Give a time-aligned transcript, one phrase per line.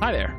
[0.00, 0.34] Hi there.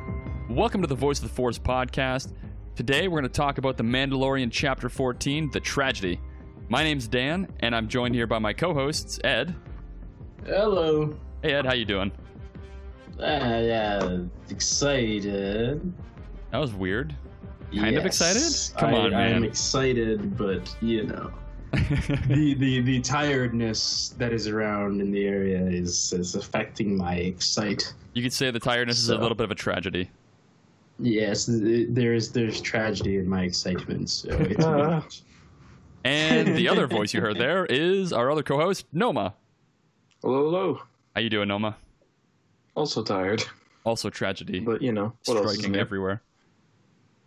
[0.50, 2.32] Welcome to the Voice of the Force podcast.
[2.74, 6.20] Today we're going to talk about The Mandalorian Chapter 14, The Tragedy.
[6.68, 9.54] My name's Dan, and I'm joined here by my co-hosts, Ed.
[10.44, 11.16] Hello.
[11.44, 12.10] Hey Ed, how you doing?
[13.20, 14.18] Ah, yeah,
[14.50, 15.92] excited.
[16.50, 17.14] That was weird.
[17.72, 18.42] Kind of excited?
[18.76, 19.44] Come I, on, man.
[19.44, 21.30] excited, but you know,
[21.70, 27.94] the, the the tiredness that is around in the area is is affecting my excite.
[28.14, 30.10] You could say the tiredness is a little bit of a tragedy.
[30.98, 34.10] Yes, there's there's tragedy in my excitement.
[34.10, 35.22] So it's.
[36.04, 39.34] And the other voice you heard there is our other co-host, Noma.
[40.20, 40.80] Hello, hello.
[41.14, 41.76] How you doing, Noma?
[42.74, 43.44] Also tired,
[43.84, 44.58] Also tragedy.
[44.58, 45.78] but you know what striking new?
[45.78, 46.20] everywhere.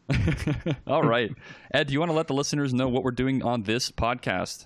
[0.87, 1.31] All right.
[1.73, 4.65] Ed, do you want to let the listeners know what we're doing on this podcast?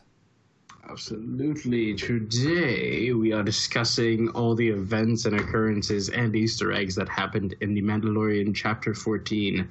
[0.90, 1.94] Absolutely.
[1.94, 7.76] Today we are discussing all the events and occurrences and Easter eggs that happened in
[7.76, 9.70] the Mandalorian Chapter 14,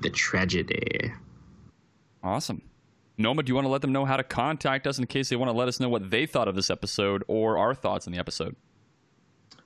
[0.00, 1.12] The Tragedy.
[2.22, 2.62] Awesome.
[3.18, 5.36] Noma, do you want to let them know how to contact us in case they
[5.36, 8.14] want to let us know what they thought of this episode or our thoughts on
[8.14, 8.56] the episode?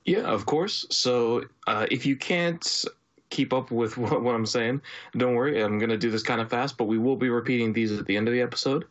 [0.05, 0.86] Yeah, of course.
[0.91, 2.84] So uh, if you can't
[3.30, 4.83] keep up with what, what I'm saying,
[5.16, 5.62] don't worry.
[5.62, 8.06] I'm going to do this kind of fast, but we will be repeating these at
[8.06, 8.86] the end of the episode.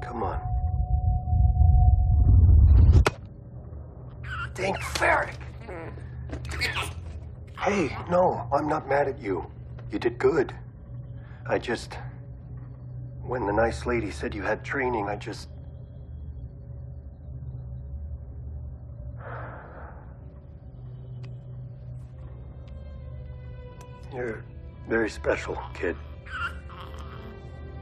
[0.00, 0.40] Come on.
[4.54, 5.36] Dang ferret!
[7.58, 9.50] Hey, no, I'm not mad at you.
[9.90, 10.54] You did good.
[11.44, 11.98] I just.
[13.22, 15.48] When the nice lady said you had training, I just.
[24.12, 24.44] You're
[24.88, 25.96] very special, kid.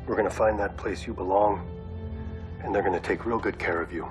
[0.07, 1.67] We're gonna find that place you belong,
[2.63, 4.07] and they're gonna take real good care of you.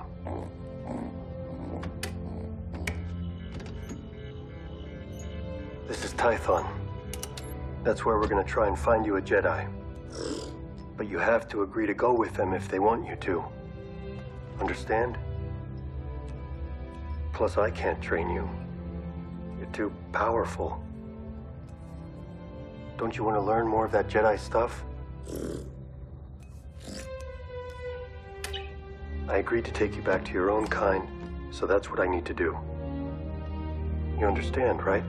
[5.86, 6.66] This is Tython.
[7.84, 9.77] That's where we're gonna try and find you a Jedi.
[10.98, 13.44] But you have to agree to go with them if they want you to.
[14.60, 15.16] Understand?
[17.32, 18.50] Plus, I can't train you.
[19.58, 20.82] You're too powerful.
[22.96, 24.84] Don't you want to learn more of that Jedi stuff?
[29.28, 31.06] I agreed to take you back to your own kind,
[31.52, 32.58] so that's what I need to do.
[34.18, 35.04] You understand, right?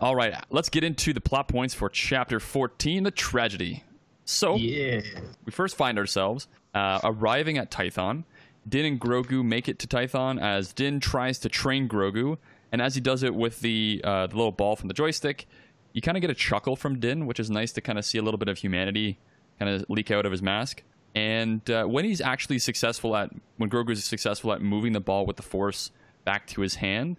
[0.00, 3.82] All right, let's get into the plot points for Chapter 14, The Tragedy.
[4.24, 5.00] So, Yeah.
[5.44, 8.24] we first find ourselves uh, arriving at Tython.
[8.68, 12.36] Din and Grogu make it to Tython as Din tries to train Grogu,
[12.72, 15.46] and as he does it with the uh, the little ball from the joystick,
[15.92, 18.18] you kind of get a chuckle from Din, which is nice to kind of see
[18.18, 19.18] a little bit of humanity
[19.58, 20.82] kind of leak out of his mask.
[21.14, 25.24] And uh, when he's actually successful at when Grogu is successful at moving the ball
[25.24, 25.90] with the Force
[26.24, 27.16] back to his hand,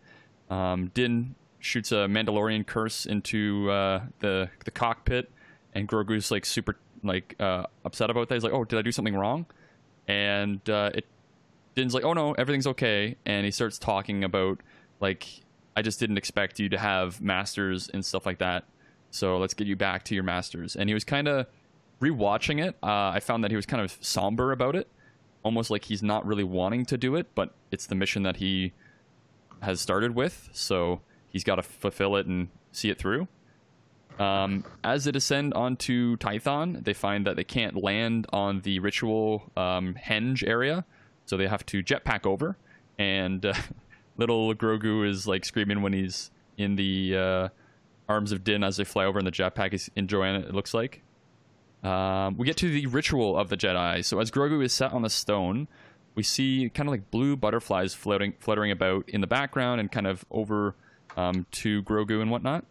[0.51, 1.33] um, Din
[1.67, 5.29] shoots a Mandalorian curse into uh, the the cockpit,
[5.73, 8.35] and Grogu's like super like uh, upset about that.
[8.35, 9.45] He's like, "Oh, did I do something wrong?"
[10.07, 11.05] And uh, it
[11.75, 14.61] Din's like, "Oh no, everything's okay." And he starts talking about
[14.99, 15.27] like,
[15.75, 18.63] "I just didn't expect you to have masters and stuff like that.
[19.11, 21.45] So let's get you back to your masters." And he was kind of
[22.01, 22.75] rewatching it.
[22.81, 24.87] Uh, I found that he was kind of somber about it,
[25.43, 28.73] almost like he's not really wanting to do it, but it's the mission that he
[29.61, 31.01] has started with, so
[31.37, 33.27] he's got to fulfill it and see it through.
[34.17, 39.51] Um, as they descend onto Tython, they find that they can't land on the ritual
[39.55, 40.83] um, henge area,
[41.25, 42.57] so they have to jetpack over.
[42.97, 43.53] And uh,
[44.17, 47.49] little Grogu is like screaming when he's in the uh,
[48.09, 49.71] arms of Din as they fly over in the jetpack.
[49.71, 50.45] He's enjoying it.
[50.45, 51.03] It looks like.
[51.83, 54.03] Um, we get to the ritual of the Jedi.
[54.03, 55.67] So as Grogu is set on the stone,
[56.15, 60.07] we see kind of like blue butterflies floating, fluttering about in the background and kind
[60.07, 60.73] of over
[61.17, 62.63] um, to Grogu and whatnot.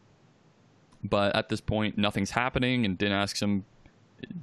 [1.05, 3.65] But at this point, nothing's happening, and Din asks him,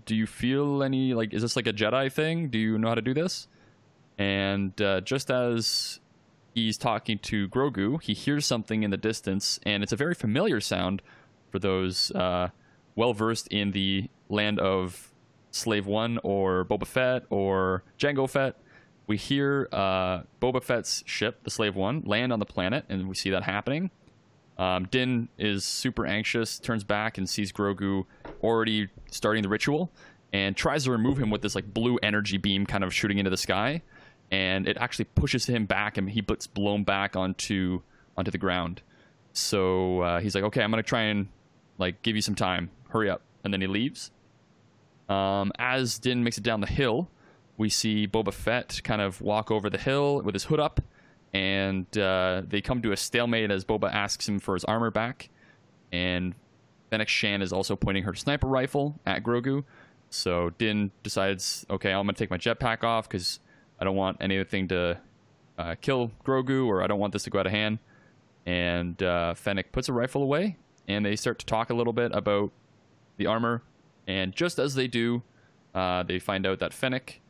[0.06, 1.34] "Do you feel any like?
[1.34, 2.50] Is this like a Jedi thing?
[2.50, 3.48] Do you know how to do this?"
[4.18, 6.00] And uh, just as
[6.54, 10.60] he's talking to Grogu, he hears something in the distance, and it's a very familiar
[10.62, 11.02] sound
[11.52, 12.50] for those uh,
[12.96, 15.12] well versed in the land of
[15.52, 18.56] Slave One or Boba Fett or Jango Fett.
[19.06, 23.16] We hear uh, Boba Fett's ship, the Slave One, land on the planet, and we
[23.16, 23.92] see that happening.
[24.58, 28.06] Um, Din is super anxious, turns back and sees Grogu
[28.42, 29.92] already starting the ritual,
[30.32, 33.30] and tries to remove him with this like blue energy beam kind of shooting into
[33.30, 33.82] the sky,
[34.32, 37.82] and it actually pushes him back, and he gets blown back onto
[38.16, 38.82] onto the ground.
[39.34, 41.28] So uh, he's like, "Okay, I'm gonna try and
[41.78, 42.70] like give you some time.
[42.90, 44.12] Hurry up!" And then he leaves.
[45.10, 47.10] Um, as Din makes it down the hill,
[47.58, 50.82] we see Boba Fett kind of walk over the hill with his hood up
[51.34, 55.30] and uh, they come to a stalemate as Boba asks him for his armor back,
[55.92, 56.36] and
[56.92, 59.64] Fennec Shand is also pointing her sniper rifle at Grogu.
[60.12, 63.40] So Din decides, okay, I'm gonna take my jetpack off because
[63.80, 65.00] I don't want anything to
[65.58, 67.80] uh, kill Grogu, or I don't want this to go out of hand.
[68.46, 70.58] And uh, Fennec puts a rifle away,
[70.88, 72.52] and they start to talk a little bit about
[73.18, 73.64] the armor.
[74.06, 75.24] And just as they do,
[75.74, 77.22] uh, they find out that Fennec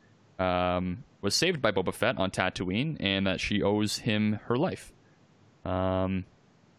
[0.44, 4.92] um, was saved by Boba Fett on Tatooine, and that she owes him her life.
[5.64, 6.26] Um,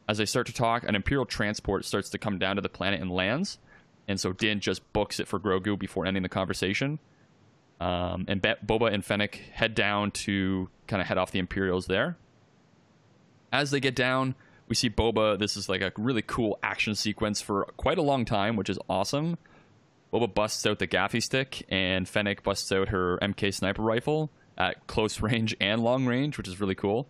[0.08, 3.00] as they start to talk, an Imperial transport starts to come down to the planet
[3.00, 3.58] and lands,
[4.06, 6.98] and so Din just books it for Grogu before ending the conversation.
[7.80, 11.86] Um, and Be- Boba and Fennec head down to kind of head off the Imperials
[11.86, 12.16] there.
[13.52, 14.34] As they get down,
[14.68, 15.38] we see Boba.
[15.38, 18.78] This is like a really cool action sequence for quite a long time, which is
[18.88, 19.38] awesome.
[20.14, 24.86] Boba busts out the gaffi stick, and Fennec busts out her MK sniper rifle at
[24.86, 27.08] close range and long range, which is really cool.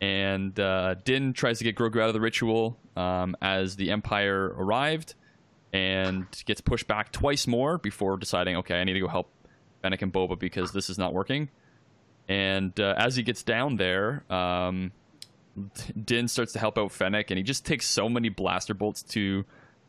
[0.00, 4.54] And uh, Din tries to get Grogu out of the ritual um, as the Empire
[4.58, 5.14] arrived,
[5.72, 9.30] and gets pushed back twice more before deciding, okay, I need to go help
[9.82, 11.48] Fennec and Boba because this is not working.
[12.28, 14.92] And uh, as he gets down there, um,
[16.04, 19.46] Din starts to help out Fennec, and he just takes so many blaster bolts to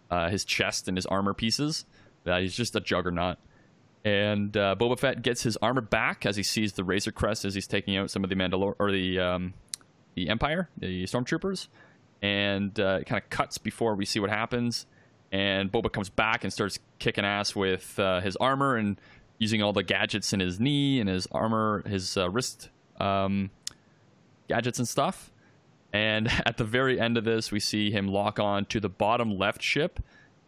[0.10, 1.86] uh, his chest and his armor pieces
[2.24, 3.38] that he's just a juggernaut.
[4.06, 7.54] And uh, Boba Fett gets his armor back as he sees the Razor Crest as
[7.54, 9.54] he's taking out some of the Mandalor or the um,
[10.16, 11.68] the Empire, the Stormtroopers,
[12.22, 14.86] and uh, it kind of cuts before we see what happens.
[15.32, 19.00] And Boba comes back and starts kicking ass with uh, his armor and
[19.38, 22.70] using all the gadgets in his knee and his armor, his uh, wrist
[23.00, 23.52] um,
[24.48, 25.32] gadgets and stuff.
[25.94, 29.38] And at the very end of this, we see him lock on to the bottom
[29.38, 30.00] left ship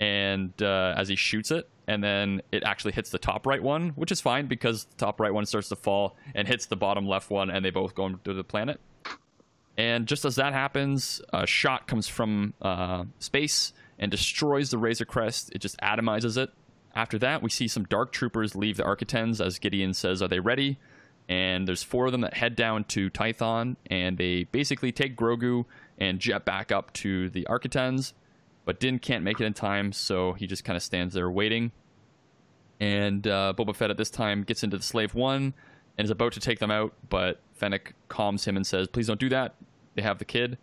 [0.02, 3.90] and uh, as he shoots it, and then it actually hits the top right one,
[3.90, 7.08] which is fine because the top right one starts to fall and hits the bottom
[7.08, 8.82] left one, and they both go into the planet.
[9.78, 15.06] And just as that happens, a shot comes from uh, space and destroys the Razor
[15.06, 15.52] Crest.
[15.54, 16.50] It just atomizes it.
[16.96, 20.40] After that, we see some Dark Troopers leave the Arquitens as Gideon says, Are they
[20.40, 20.80] ready?
[21.30, 25.66] And there's four of them that head down to Tython, and they basically take Grogu
[26.00, 28.14] and jet back up to the Arquitens
[28.66, 31.72] but Din can't make it in time, so he just kind of stands there waiting.
[32.80, 35.54] And uh, Boba Fett at this time gets into the Slave One
[35.98, 39.20] and is about to take them out, but Fennec calms him and says, "Please don't
[39.20, 39.56] do that.
[39.96, 40.58] They have the kid."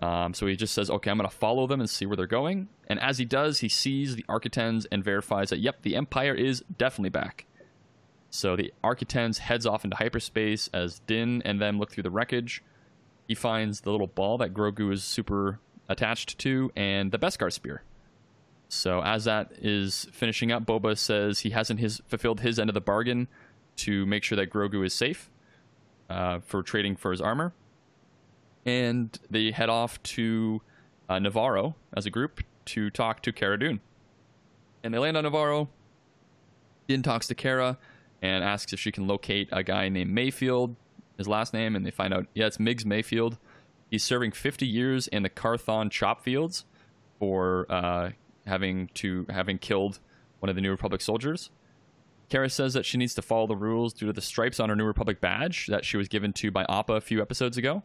[0.00, 2.26] Um, so he just says, "Okay, I'm going to follow them and see where they're
[2.26, 6.34] going." And as he does, he sees the Arquitens and verifies that, "Yep, the Empire
[6.34, 7.46] is definitely back."
[8.30, 12.62] So the Arquitens heads off into hyperspace as Din and them look through the wreckage.
[13.26, 17.82] He finds the little ball that Grogu is super attached to, and the Beskar spear.
[18.68, 22.74] So as that is finishing up, Boba says he hasn't his fulfilled his end of
[22.74, 23.28] the bargain
[23.76, 25.30] to make sure that Grogu is safe
[26.10, 27.54] uh, for trading for his armor,
[28.66, 30.60] and they head off to
[31.08, 33.80] uh, Nevarro as a group to talk to Cara Dune.
[34.82, 35.68] And they land on Nevarro.
[36.86, 37.78] Din talks to Cara
[38.20, 40.76] and asks if she can locate a guy named Mayfield,
[41.16, 43.38] his last name, and they find out yeah it's Migs Mayfield.
[43.90, 46.64] He's serving 50 years in the Karthon chop fields
[47.18, 48.10] for uh,
[48.46, 49.98] having to having killed
[50.40, 51.50] one of the New Republic soldiers.
[52.28, 54.76] Cara says that she needs to follow the rules due to the stripes on her
[54.76, 57.82] New Republic badge that she was given to by Appa a few episodes ago.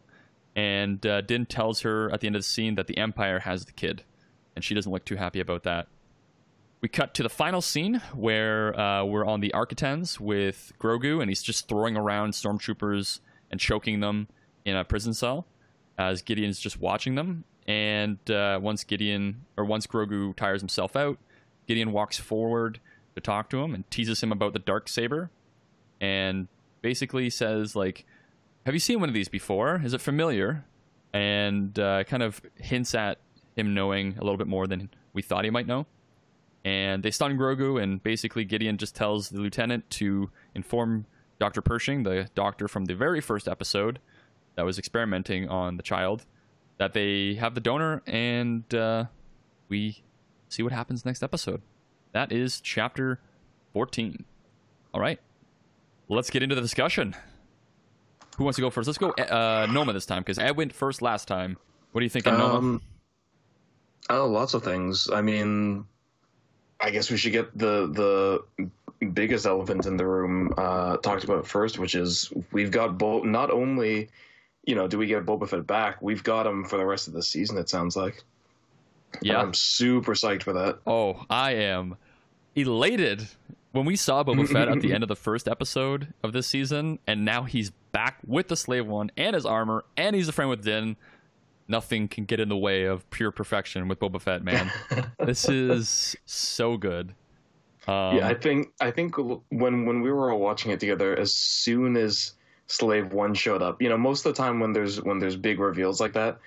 [0.54, 3.64] And uh, Din tells her at the end of the scene that the Empire has
[3.64, 4.04] the kid,
[4.54, 5.88] and she doesn't look too happy about that.
[6.80, 11.30] We cut to the final scene where uh, we're on the Arquitens with Grogu, and
[11.30, 13.20] he's just throwing around stormtroopers
[13.50, 14.28] and choking them
[14.66, 15.46] in a prison cell.
[15.98, 17.44] As Gideon's just watching them.
[17.66, 21.18] And uh, once Gideon or once Grogu tires himself out,
[21.66, 22.80] Gideon walks forward
[23.14, 25.30] to talk to him and teases him about the dark saber,
[26.00, 26.48] and
[26.82, 28.04] basically says like,
[28.66, 29.80] "Have you seen one of these before?
[29.82, 30.64] Is it familiar?"
[31.14, 33.18] And uh, kind of hints at
[33.56, 35.86] him knowing a little bit more than we thought he might know.
[36.64, 41.06] And they stun Grogu, and basically Gideon just tells the lieutenant to inform
[41.38, 41.62] Dr.
[41.62, 44.00] Pershing, the doctor from the very first episode
[44.56, 46.24] that was experimenting on the child,
[46.78, 49.04] that they have the donor, and uh,
[49.68, 50.02] we
[50.48, 51.62] see what happens next episode.
[52.12, 53.20] That is chapter
[53.72, 54.24] 14.
[54.92, 55.20] All right,
[56.08, 57.14] let's get into the discussion.
[58.36, 58.86] Who wants to go first?
[58.86, 61.56] Let's go uh, Noma this time because Ed went first last time.
[61.92, 62.80] What do you think of Noma?
[64.10, 65.08] Oh, lots of things.
[65.10, 65.86] I mean,
[66.80, 71.46] I guess we should get the the biggest elephant in the room uh, talked about
[71.46, 73.24] first, which is we've got both.
[73.24, 74.08] Not only,
[74.66, 77.14] you know, do we get Boba Fett back, we've got him for the rest of
[77.14, 77.58] the season.
[77.58, 78.22] It sounds like.
[79.22, 79.40] yeah.
[79.40, 80.78] I'm super psyched for that.
[80.86, 81.96] Oh, I am
[82.54, 83.26] elated
[83.72, 86.98] when we saw Boba Fett at the end of the first episode of this season,
[87.06, 90.48] and now he's back with the Slave One and his armor, and he's a friend
[90.48, 90.96] with Din.
[91.66, 94.70] Nothing can get in the way of pure perfection with Boba Fett, man.
[95.18, 97.14] this is so good.
[97.86, 101.34] Um, yeah, I think I think when when we were all watching it together, as
[101.34, 102.32] soon as
[102.66, 105.60] Slave One showed up, you know, most of the time when there's when there's big
[105.60, 106.38] reveals like that,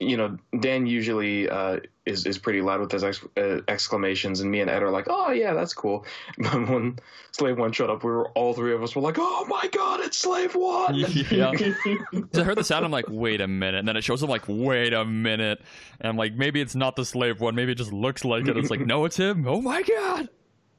[0.00, 4.50] you know, Dan usually uh, is is pretty loud with his ex- uh, exclamations, and
[4.50, 6.06] me and Ed are like, "Oh yeah, that's cool."
[6.38, 6.98] But when
[7.32, 10.00] Slave One showed up, we were all three of us were like, "Oh my god,
[10.00, 10.94] it's Slave One!"
[11.30, 11.52] Yeah.
[12.32, 12.84] So I heard the sound.
[12.84, 14.22] I'm like, wait a minute, and then it shows.
[14.22, 15.60] I'm like, wait a minute,
[16.00, 17.54] and I'm like, maybe it's not the slave one.
[17.56, 18.56] Maybe it just looks like it.
[18.56, 19.46] It's like, no, it's him.
[19.48, 20.28] Oh my god.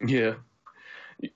[0.06, 0.36] Yeah,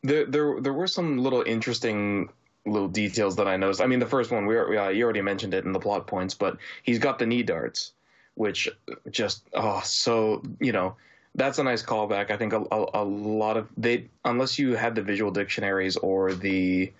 [0.04, 2.30] there there there were some little interesting
[2.66, 3.82] little details that I noticed.
[3.82, 6.34] I mean, the first one we, uh, you already mentioned it in the plot points,
[6.34, 7.92] but he's got the knee darts,
[8.36, 8.70] which
[9.12, 10.96] just oh so you know
[11.36, 12.32] that's a nice callback.
[12.32, 16.34] I think a, a, a lot of they unless you had the visual dictionaries or
[16.34, 16.92] the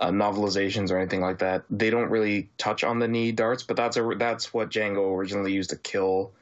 [0.00, 3.62] uh, novelizations or anything like that, they don't really touch on the knee darts.
[3.62, 6.32] But that's a that's what Jango originally used to kill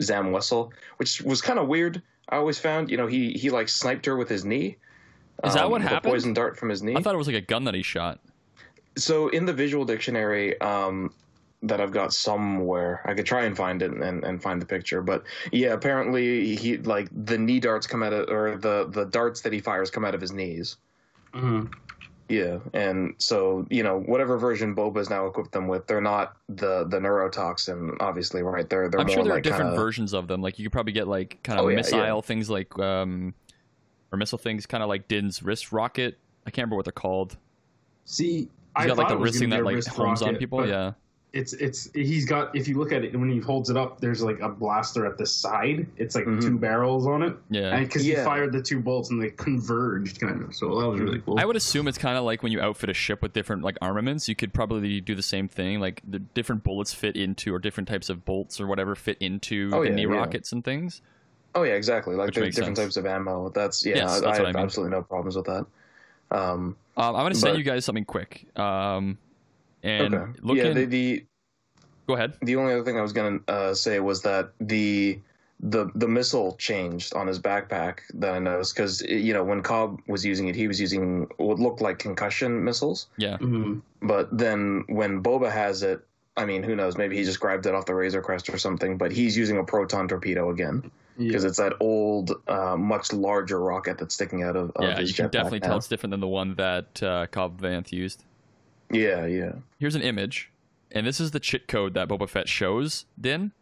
[0.00, 2.02] Zam Wesell, which was kind of weird.
[2.28, 4.76] I always found, you know, he he like sniped her with his knee.
[5.44, 6.12] Is that um, what the happened?
[6.12, 6.94] Poison dart from his knee.
[6.96, 8.18] I thought it was like a gun that he shot.
[8.96, 11.12] so in the visual dictionary um,
[11.62, 15.00] that I've got somewhere, I could try and find it and, and find the picture.
[15.02, 19.40] But yeah, apparently he like the knee darts come out of or the the darts
[19.42, 20.76] that he fires come out of his knees.
[21.34, 21.72] Mhm.
[22.30, 26.36] Yeah, and so you know whatever version Boba is now equipped them with, they're not
[26.48, 28.68] the the neurotoxin, obviously, right?
[28.68, 30.42] They're they're I'm more sure there like are different kinda- versions of them.
[30.42, 32.20] Like you could probably get like kind of Oh, yeah, missile yeah.
[32.20, 33.32] things, like um,
[34.12, 36.18] or missile things, kind of like Din's wrist rocket.
[36.46, 37.36] I can't remember what they're called.
[38.04, 40.66] See, He's I got like the it wrist thing that like wrist homes on people.
[40.66, 40.92] Yeah,
[41.34, 44.22] It's it's he's got if you look at it when he holds it up, there's
[44.22, 45.86] like a blaster at the side.
[45.98, 46.40] It's like Mhm.
[46.40, 47.78] two barrels on it, yeah.
[47.80, 48.20] because Yeah.
[48.20, 50.54] he fired the two bolts and they converged, kind of.
[50.54, 51.38] So that was really cool.
[51.38, 53.76] I would assume it's kind of like when you outfit a ship with different like
[53.82, 54.26] armaments.
[54.28, 55.80] You could probably do the same thing.
[55.80, 59.70] Like the different bullets fit into, or different types of bolts or whatever fit into
[59.74, 60.14] Oh, the yeah, knee yeah.
[60.14, 61.02] rockets and things.
[61.54, 62.14] Oh yeah, exactly.
[62.14, 62.86] Like Which there's different sense.
[62.94, 63.48] types of ammo.
[63.50, 64.64] That's yeah, Yes, I, that's I what have I mean.
[64.64, 65.66] absolutely no problems with that.
[66.30, 68.46] Um, Um, I'm gonna send But- you guys something quick.
[68.56, 69.18] Um,
[69.82, 70.32] and okay.
[70.42, 71.24] looking, yeah, the, the
[72.06, 72.34] go ahead.
[72.42, 75.18] the only other thing I was gonna uh, say was that the
[75.60, 80.00] the the missile changed on his backpack that I noticed because you know when Cobb
[80.06, 83.80] was using it, he was using what looked like concussion missiles, Yeah, Mhm.
[84.02, 86.00] but then when Boba has it,
[86.36, 86.96] I mean, who knows?
[86.96, 88.96] Maybe he just grabbed it off the Razor Crest or something.
[88.98, 91.48] But he's using a proton torpedo again because Yeah.
[91.48, 95.00] it's that old, uh, much larger rocket that's sticking out of, of yeah.
[95.00, 95.66] You can definitely now.
[95.68, 98.24] tell it's different than the one that uh, Cobb Vanth used.
[98.90, 99.52] Yeah, yeah.
[99.78, 100.50] here's an image,
[100.92, 103.52] and this is the chain code that Boba Fett shows Din,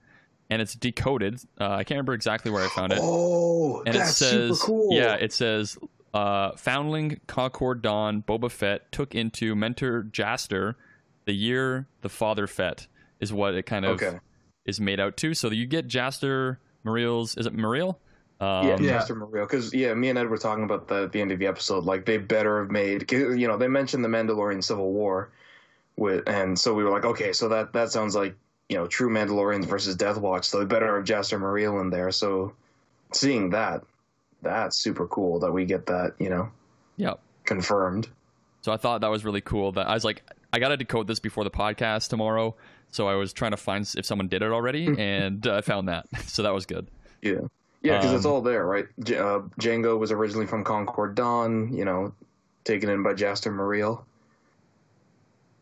[0.49, 1.41] and it's decoded.
[1.61, 4.67] Uh, I can't remember exactly where I found it, Oh, and that's it says, super
[4.67, 4.93] cool.
[4.97, 5.77] yeah, it says,
[6.15, 10.75] uh, Foundling Concord Dawn Boba Fett took into Mentor Jaster
[11.25, 12.87] the year the father Fett
[13.19, 14.21] is what it kind of Okay.
[14.65, 15.35] is made out to.
[15.35, 17.99] So you get Jaster Mariel's, is it Mariel?
[18.41, 18.91] Um, yeah, Yeah.
[18.93, 19.45] Master Mario.
[19.45, 21.85] Because yeah, me and Ed were talking about that at the end of the episode.
[21.85, 23.11] Like they better have made.
[23.11, 25.31] You know, they mentioned the Mandalorian Civil War,
[25.97, 28.37] with, and so we were like, okay, so that that sounds like
[28.69, 30.49] you know true Mandalorians versus Death Watch.
[30.49, 32.11] So they better have Jaster Mereel in there.
[32.11, 32.53] So
[33.13, 33.83] seeing that,
[34.43, 36.15] that's super cool that we get that.
[36.19, 36.51] You know,
[36.97, 37.15] yeah.
[37.45, 38.09] confirmed.
[38.61, 39.73] So I thought that was really cool.
[39.73, 42.55] That I was like, I got to decode this before the podcast tomorrow.
[42.93, 45.89] So I was trying to find if someone did it already, and uh, I found
[45.89, 46.07] that.
[46.27, 46.87] So that was good.
[47.23, 47.41] Yeah.
[47.83, 48.87] Yeah, because it's Um, all there, right?
[49.05, 52.13] J- uh, Jango was originally from Concord Dawn, you know,
[52.65, 54.03] taken in by Jaster Mereel.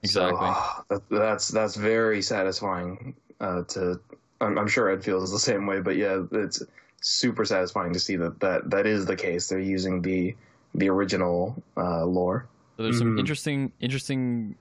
[0.02, 0.38] Exactly.
[0.38, 3.14] So, ah, that, that's that's very satisfying.
[3.40, 4.00] Uh, to
[4.40, 6.62] I'm, I'm sure Ed feels the same way, but yeah, it's
[7.00, 9.48] super satisfying to see that that that is the case.
[9.48, 10.34] They're using the
[10.74, 12.46] the original uh, lore.
[12.76, 13.20] So there's some Mhm.
[13.20, 14.56] interesting interesting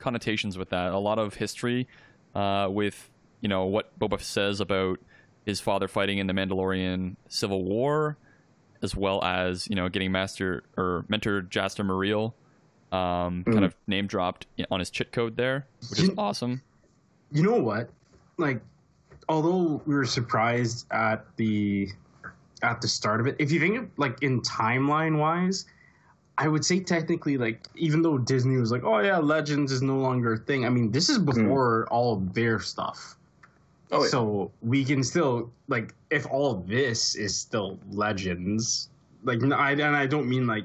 [0.00, 0.92] connotations with that.
[0.92, 1.86] A lot of history
[2.34, 3.08] uh, with
[3.40, 4.98] you know what Boba says about
[5.46, 8.16] his father fighting in the Mandalorian Civil War,
[8.82, 12.32] as well as you know getting Master or Mentor Jaster Mereel
[12.92, 13.64] um, kind Mhm.
[13.64, 16.60] of name dropped on his chain code there, which is awesome.
[17.30, 17.88] You know what?
[18.36, 18.60] Like,
[19.28, 21.88] although we were surprised at the
[22.62, 25.64] at the start of it, if you think of like in timeline wise,
[26.40, 29.98] I would say technically like even though Disney was like, oh yeah, Legends is no
[29.98, 30.64] longer a thing.
[30.64, 33.16] I mean, this is before all of their stuff.
[33.92, 34.08] Oh, yeah.
[34.08, 38.88] So we can still like if all of this is still Legends,
[39.22, 40.64] like n- I and I don't mean like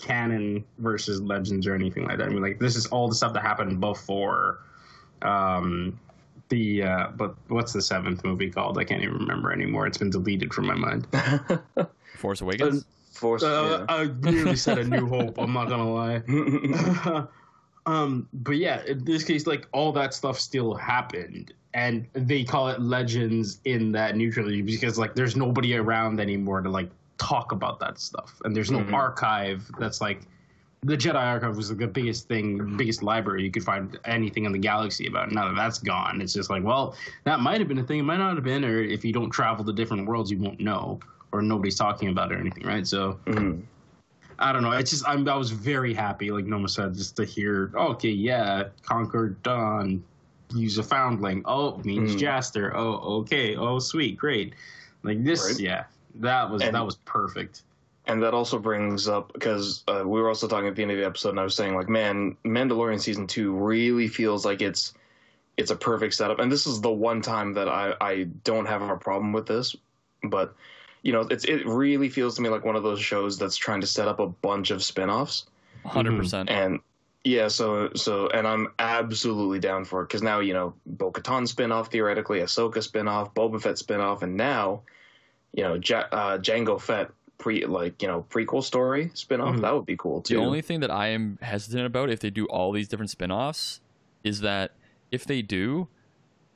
[0.00, 2.26] canon versus Legends or anything like that.
[2.26, 4.60] I mean like this is all the stuff that happened before
[5.22, 5.98] um
[6.48, 8.78] the uh but what's the seventh movie called?
[8.78, 9.88] I can't even remember anymore.
[9.88, 11.08] It's been deleted from my mind.
[12.18, 12.84] Force Awakens.
[13.18, 13.42] Force.
[13.42, 17.26] Uh, I nearly said a new hope, I'm not gonna lie.
[17.86, 22.68] um, but yeah, in this case, like all that stuff still happened, and they call
[22.68, 27.52] it legends in that new trilogy because like there's nobody around anymore to like talk
[27.52, 28.92] about that stuff, and there's no Mhm.
[28.92, 30.20] archive that's like
[30.84, 34.52] the Jedi archive was like the biggest thing, biggest library you could find anything in
[34.52, 35.32] the galaxy about.
[35.32, 36.94] Now that that's gone, it's just like, well,
[37.24, 39.30] that might have been a thing, it might not have been, or if you don't
[39.30, 41.00] travel to different worlds, you won't know,
[41.32, 42.86] or nobody's talking about it or anything, right?
[42.86, 43.18] So.
[43.26, 43.62] Mhm.
[44.40, 44.70] I don't know.
[44.70, 47.72] It's just I'm, I was very happy, like Noma said, just to hear.
[47.74, 50.04] Okay, yeah, Concord Dawn.
[50.54, 51.42] Use a foundling.
[51.44, 52.20] Oh, means Mm.
[52.20, 52.72] Jaster.
[52.72, 53.56] Oh, okay.
[53.56, 54.54] Oh, sweet, great.
[55.02, 55.58] Like this, Right.
[55.60, 55.84] yeah.
[56.14, 57.62] That was And- that was perfect.
[58.06, 60.96] And that also brings up because uh, we were also talking at the end of
[60.98, 64.94] the episode, and I was saying like, man, Mandalorian season two really feels like it's
[65.58, 66.38] it's a perfect setup.
[66.38, 69.74] And this is the one time that I I don't have a problem with this,
[70.22, 70.54] but
[71.08, 73.80] you know, it's it really feels to me like one of those shows that's trying
[73.80, 75.46] to set up a bunch of spin-offs.
[75.84, 76.50] 100 percent.
[76.50, 76.80] And
[77.24, 81.90] yeah, so so and I'm absolutely down for it because now you know Bo-Katan spinoff
[81.90, 84.82] theoretically, Ahsoka spinoff, Boba Fett spinoff, and now
[85.54, 89.56] you know ja- uh, Jango Fett pre like you know prequel story spinoff.
[89.56, 89.60] Mhm.
[89.62, 90.34] That would be cool too.
[90.36, 93.80] The only thing that I am hesitant about if they do all these different spin-offs
[94.24, 94.72] is that
[95.10, 95.88] if they do,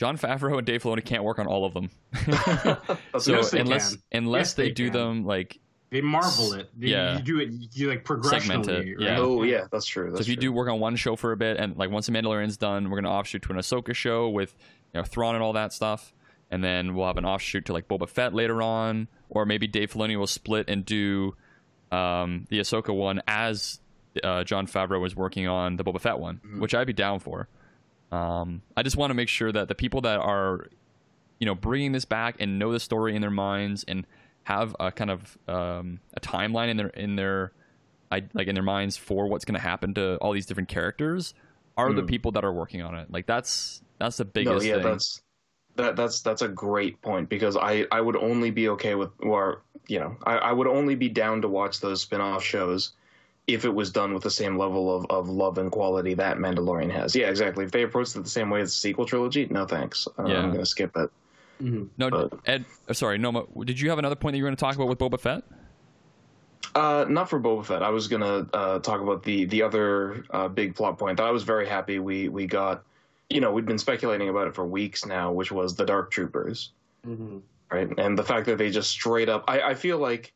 [0.03, 1.91] Jon Favreau and Dave Filoni can't work on all of them.
[3.19, 4.03] So Yes, unless can.
[4.25, 4.93] unless Yes, they, they do can.
[4.99, 5.59] them like
[5.91, 6.69] They marvel it.
[6.77, 7.17] They, Yeah.
[7.19, 7.51] You do it.
[7.51, 8.95] You do like Segment it, progressionally.
[8.99, 9.17] yeah.
[9.19, 10.07] Oh yeah, that's true.
[10.11, 10.41] That's so if you true.
[10.43, 13.01] do work on one show for a bit and like once the Mandalorian's done, we're
[13.01, 14.55] gonna offshoot to an Ahsoka show with
[14.93, 16.13] you know Thrawn and all that stuff,
[16.51, 19.93] and then we'll have an offshoot to like Boba Fett later on, or maybe Dave
[19.93, 21.35] Filoni will split and do
[21.93, 23.79] um, the Ahsoka one as
[24.25, 26.61] uh, Jon Favreau was working on the Boba Fett one, Mhm.
[26.61, 27.49] which I'd be down for.
[28.13, 30.67] Um, I just want to make sure that the people that are,
[31.41, 34.07] you know, bringing this back and know the story in their minds and
[34.45, 37.53] have a kind of um, a timeline in their in their
[38.11, 41.33] I, like in their minds for what's going to happen to all these different characters
[41.79, 42.09] are the Mm.
[42.09, 43.11] people that are working on it.
[43.11, 44.83] Like that's that's the no, biggest yeah, thing.
[44.83, 45.23] that's
[45.77, 49.63] that that's that's a great point because I I would only be okay with or
[49.89, 52.93] you know I, I would only be down to watch those spin-off shows
[53.49, 56.91] if it was done with the same level of, of love and quality that Mandalorian
[56.93, 57.15] has.
[57.17, 57.65] Yeah, exactly.
[57.65, 60.07] If they approached it the same way as the sequel trilogy, no thanks.
[60.19, 60.39] Uh, Yeah.
[60.41, 61.11] I'm going to skip it.
[61.61, 61.89] Mhm.
[61.99, 62.65] no, but- Ed.
[62.89, 63.45] uh, Sorry, Noma.
[63.65, 65.43] Did you have another point that you were going to talk about with Boba Fett?
[66.75, 67.83] Uh, not for Boba Fett.
[67.83, 71.31] I was gonna uh, talk about the the other uh, big plot point that I
[71.31, 72.85] was very happy we we got.
[73.29, 76.71] You know, we'd been speculating about it for weeks now, which was the Dark Troopers,
[77.07, 77.43] Mhm.
[77.71, 77.91] right?
[77.99, 80.33] And the fact that they just straight up, I, I feel like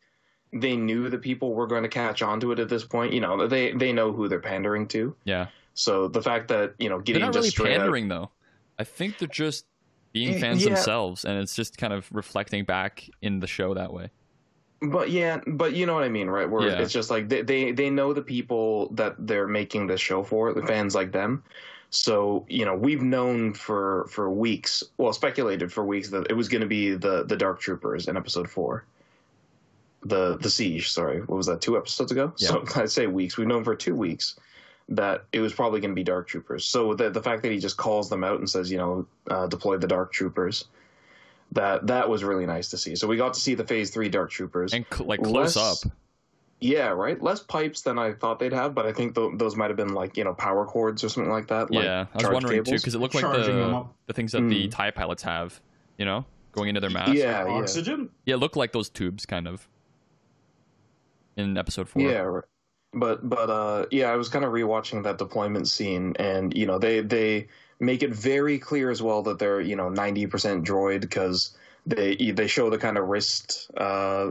[0.61, 3.13] they knew the people were going to catch on to it at this point.
[3.13, 5.15] You know, they they know who they're pandering to.
[5.25, 8.31] Yeah, So the fact that you know they're not just really pandering though.
[8.79, 9.67] I think they're just
[10.13, 10.75] being fans yeah.
[10.75, 14.11] themselves, and it's just kind of reflecting back in the show that way.
[14.83, 16.49] But yeah, but you know what I mean, right?
[16.49, 16.81] Where Yeah.
[16.81, 20.53] it's just like they, they they know the people that they're making this show for,
[20.53, 21.43] the fans like them.
[21.91, 26.49] So you know, we've known for for weeks, well, speculated for weeks that it was
[26.49, 28.85] going to be the the Dark Troopers in Episode Four,
[30.09, 30.91] the the Siege.
[30.91, 31.61] Sorry, what was that?
[31.61, 32.33] Two episodes ago.
[32.39, 32.49] Yeah.
[32.49, 33.37] So I'd say weeks.
[33.37, 34.37] We've known for two weeks
[34.89, 36.65] that it was probably going to be Dark Troopers.
[36.65, 39.47] So the the fact that he just calls them out and says, you know, uh,
[39.47, 40.67] deploy the Dark Troopers.
[41.53, 42.97] That that was really nice to see.
[42.97, 44.75] So we got to see the Phase Three Dark Troopers.
[44.75, 45.93] And cl- like close Less- up.
[46.59, 47.21] Yeah, right.
[47.23, 49.93] Less pipes than I thought they'd have, but I think th- those might have been
[49.95, 51.71] like you know power cords or something like that.
[51.71, 52.81] Like yeah, I was charge wondering too cables.
[52.83, 54.71] because it looked like Charging them the the things that the Mm.
[54.71, 55.61] Tie pilots have.
[55.99, 57.13] You know, going into their mask.
[57.15, 58.09] Yeah, yeah, Oxygen.
[58.25, 59.69] yeah, it looked like those tubes kind of
[61.37, 62.03] in Episode Four.
[62.03, 62.45] yeah, right.
[62.93, 66.79] but but uh, yeah, I was kind of rewatching that deployment scene, and you know
[66.79, 71.01] they they make it very clear as well that they're you know ninety percent droid
[71.01, 74.31] because they they show the kind of wrist uh,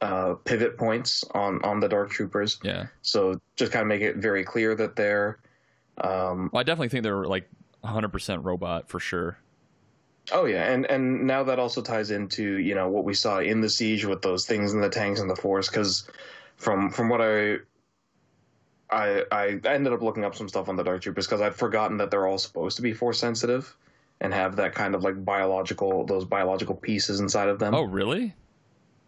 [0.00, 2.58] uh, pivot points on on the dark troopers.
[2.62, 2.86] Yeah.
[3.02, 5.38] So just kind of make it very clear that they're.
[5.98, 7.48] Um, Well, I definitely think they're like
[7.84, 9.38] 100% robot for sure.
[10.32, 13.60] Oh yeah, and and now that also ties into you know what we saw in
[13.60, 16.08] the siege with those things in the tanks and the force because
[16.56, 17.58] from from what I.
[18.90, 21.98] I, I ended up looking up some stuff on the dark troopers because I'd forgotten
[21.98, 23.76] that they're all supposed to be force sensitive
[24.20, 27.74] and have that kind of like biological those biological pieces inside of them.
[27.74, 28.34] Oh, really?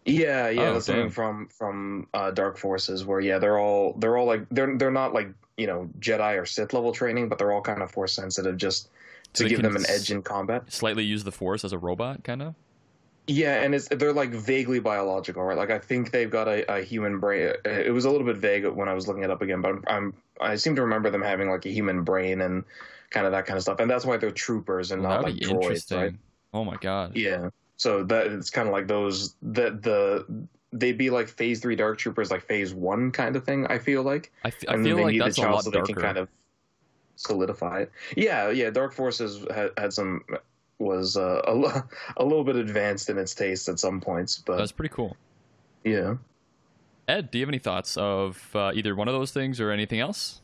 [0.05, 4.17] Yeah, yeah, Oh, that's something from from uh, Dark Forces where yeah, they're all they're
[4.17, 7.51] all like they're they're not like you know Jedi or Sith level training, but they're
[7.51, 8.89] all kind of force sensitive just
[9.33, 10.71] to they give them an edge in combat.
[10.71, 12.55] Slightly use the force as a robot, kind of?
[13.27, 15.57] Yeah, and it's they're like vaguely biological, right?
[15.57, 17.53] Like I think they've got a, a human brain.
[17.65, 19.69] uh, It was a little bit vague when I was looking it up again, but
[19.69, 22.63] I'm, I'm I seem to remember them having like a human brain and
[23.11, 25.35] kind of that kind of stuff, and that's why they're troopers and Well, not like
[25.35, 26.15] droids, right?
[26.53, 27.15] Oh, my God.
[27.15, 27.49] Yeah.
[27.77, 30.25] So that it's kind of like those that the
[30.73, 33.67] they'd be like phase three dark troopers, like phase one kind of thing.
[33.67, 35.87] I feel like, I, f- I feel like that's a lot so darker.
[35.87, 36.29] they can kind of
[37.25, 37.91] solidify it.
[38.15, 38.69] Yeah, yeah.
[38.69, 40.23] Dark Forces had, had some
[40.79, 41.83] was uh, a,
[42.17, 45.15] a little bit advanced in its taste at some points, but That's pretty cool.
[45.83, 46.15] yeah.
[47.07, 49.99] Ed, do you have any thoughts of uh, either one of those things or anything
[49.99, 50.41] else?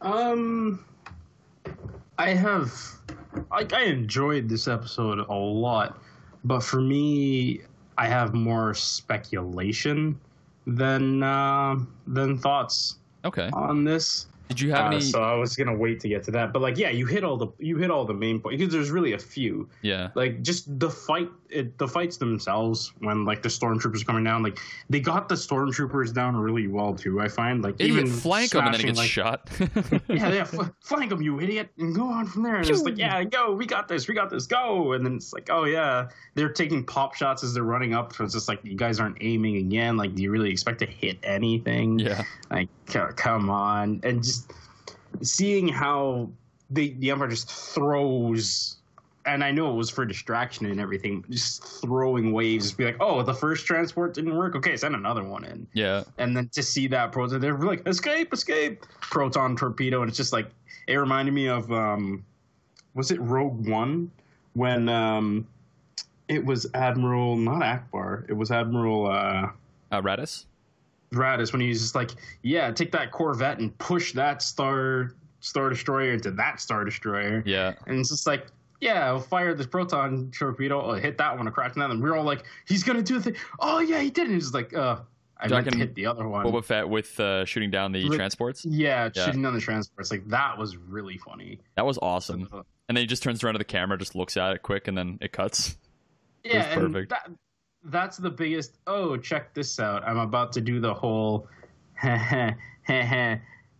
[0.00, 0.84] Um,
[2.18, 2.72] I have,
[3.50, 6.00] like, I enjoyed this episode a lot,
[6.44, 7.60] but for me,
[7.98, 10.18] I have more speculation
[10.66, 13.50] than uh, than thoughts Okay.
[13.52, 14.26] on this.
[14.52, 15.00] Did you have Uh, any?
[15.00, 17.36] so I was gonna wait to get to that, but like, yeah, you hit all
[17.36, 19.68] the you hit all the main points because there's really a few.
[19.82, 20.08] yeah.
[20.14, 24.42] Like just the fight, it, the fights themselves when like the stormtroopers are coming down,
[24.42, 24.58] like
[24.90, 27.20] they got the stormtroopers down really well too.
[27.20, 29.48] I find like Idiot, even flank him and then he gets like, shot.
[30.08, 32.56] yeah, yeah, fl- flank them, you idiot, and go on from there.
[32.56, 34.92] And it's like, yeah, go, we got this, we got this, go.
[34.92, 38.12] And then it's like, oh yeah, they're taking pop shots as they're running up.
[38.14, 39.96] So it's just like you guys aren't aiming again.
[39.96, 41.98] Like, do you really expect to hit anything?
[41.98, 42.22] yeah.
[42.50, 42.68] Like,
[43.16, 44.41] come on, and just
[45.20, 46.30] seeing how
[46.70, 48.76] the the Empire just throws.
[49.24, 52.96] And I know it was for distraction and everything, just throwing waves, just be like,
[52.98, 54.56] oh, the first transport didn't work.
[54.56, 56.02] Okay, send another one in Yeah.
[56.18, 60.32] and then to see that proton, they're like escape, escape, proton torpedo, and it's just
[60.32, 60.48] like
[60.88, 62.24] it reminded me of um,
[62.94, 64.10] was it Rogue One
[64.54, 65.46] when um,
[66.26, 69.50] it was Admiral not Ackbar, it was Admiral uh,
[69.92, 70.46] Uh, Raddus?
[71.12, 72.10] Raddus when he's just like,
[72.42, 77.74] yeah, take that Corvette and push that star star destroyer into that star destroyer, Yeah.
[77.86, 78.46] and it's just like.
[78.80, 80.80] Yeah, I'll fire this proton torpedo.
[80.80, 83.36] I'll hit that one across that, and we're all like, "He's gonna do the thing."
[83.60, 84.24] Oh yeah, he did.
[84.26, 84.96] And he's like, "Uh,
[85.38, 88.16] I meant to hit the other one." Boba Fett with uh, shooting down the Look-
[88.16, 88.64] transports.
[88.64, 89.24] Yeah, Yeah.
[89.24, 90.10] shooting down the transports.
[90.10, 91.60] Like that was really funny.
[91.76, 92.48] That was awesome.
[92.88, 94.98] And then he just turns around to the camera, just looks at it quick, and
[94.98, 95.76] then it cuts.
[96.42, 97.10] Yeah, and perfect.
[97.10, 97.30] that
[97.84, 98.78] that's the biggest.
[98.86, 100.02] Oh, check this out!
[100.06, 101.48] I'm about to do the whole.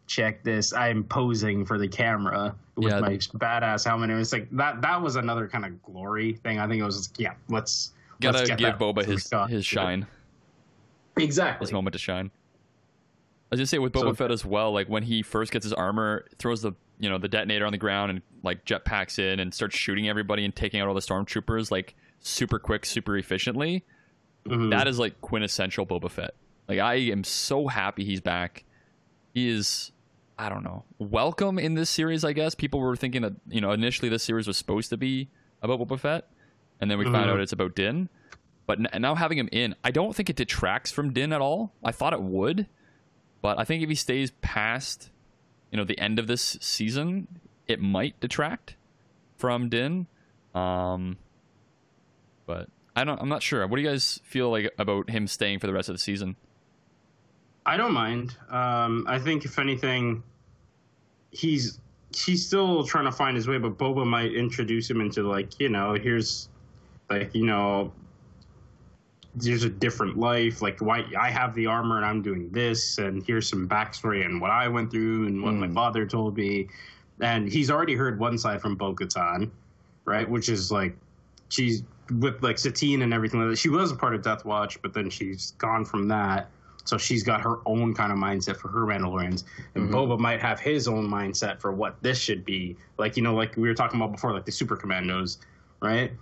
[0.07, 0.73] check this!
[0.73, 3.01] I'm posing for the camera with Yeah.
[3.01, 4.11] my badass helmet.
[4.11, 4.81] And it's like that.
[4.83, 6.59] That was another kind of glory thing.
[6.59, 6.97] I think it was.
[6.99, 7.93] Just, yeah, let's.
[8.21, 9.51] Gotta let's get give Boba his shot.
[9.51, 10.07] his shine,
[11.17, 11.65] Exactly.
[11.65, 12.31] his moment to shine.
[13.51, 15.65] I was gonna say with Boba So- Fett as well, like when he first gets
[15.65, 19.41] his armor, throws the you know the detonator on the ground and like jetpacks in
[19.41, 23.85] and starts shooting everybody and taking out all the stormtroopers like super quick, super efficiently.
[24.47, 24.71] Mhm.
[24.71, 26.35] That is like quintessential Boba Fett.
[26.69, 28.65] Like I am so happy he's back.
[29.35, 29.93] He is
[30.39, 30.85] I don't know.
[30.99, 32.55] Welcome in this series, I guess.
[32.55, 35.29] People were thinking that, you know, initially this series was supposed to be
[35.63, 36.29] about Boba Fett,
[36.81, 37.35] and then we found Mhm.
[37.35, 38.09] out it's about Din.
[38.67, 41.73] But n- now having him in, I don't think it detracts from Din at all.
[41.85, 42.67] I thought it would,
[43.41, 45.11] but I think if he stays past,
[45.71, 47.29] you know, the end of this season,
[47.69, 48.75] it might detract
[49.37, 50.07] from Din.
[50.55, 51.19] Um,
[52.47, 53.21] but I don't.
[53.21, 53.67] I'm not sure.
[53.67, 56.37] What do you guys feel like about him staying for the rest of the season?
[57.65, 58.37] I don't mind.
[58.51, 60.23] Um, I think if anything,
[61.31, 61.79] he's
[62.15, 65.69] he's still trying to find his way, but Boba might introduce him into like you
[65.71, 66.49] know here's
[67.09, 67.93] like you know
[69.35, 70.61] there's a different life.
[70.61, 74.41] Like why I have the armor and I'm doing this, and here's some backstory and
[74.41, 75.75] what I went through and what my Mm.
[75.75, 76.69] father told me.
[77.21, 79.51] And he's already heard one side from Bo-Katan,
[80.05, 80.29] right?
[80.29, 80.97] Which is like
[81.49, 81.83] she's
[82.21, 83.57] with like Satine and everything like that.
[83.59, 86.51] She was a part of Death Watch, but then she's gone from that.
[86.85, 89.45] So she's got her own kind of mindset for her Mandalorians.
[89.77, 89.93] And Mhm.
[89.93, 92.77] Boba might have his own mindset for what this should be.
[92.99, 95.39] Like, you know, like we were talking about before, like the Super Commandos,
[95.81, 96.13] right?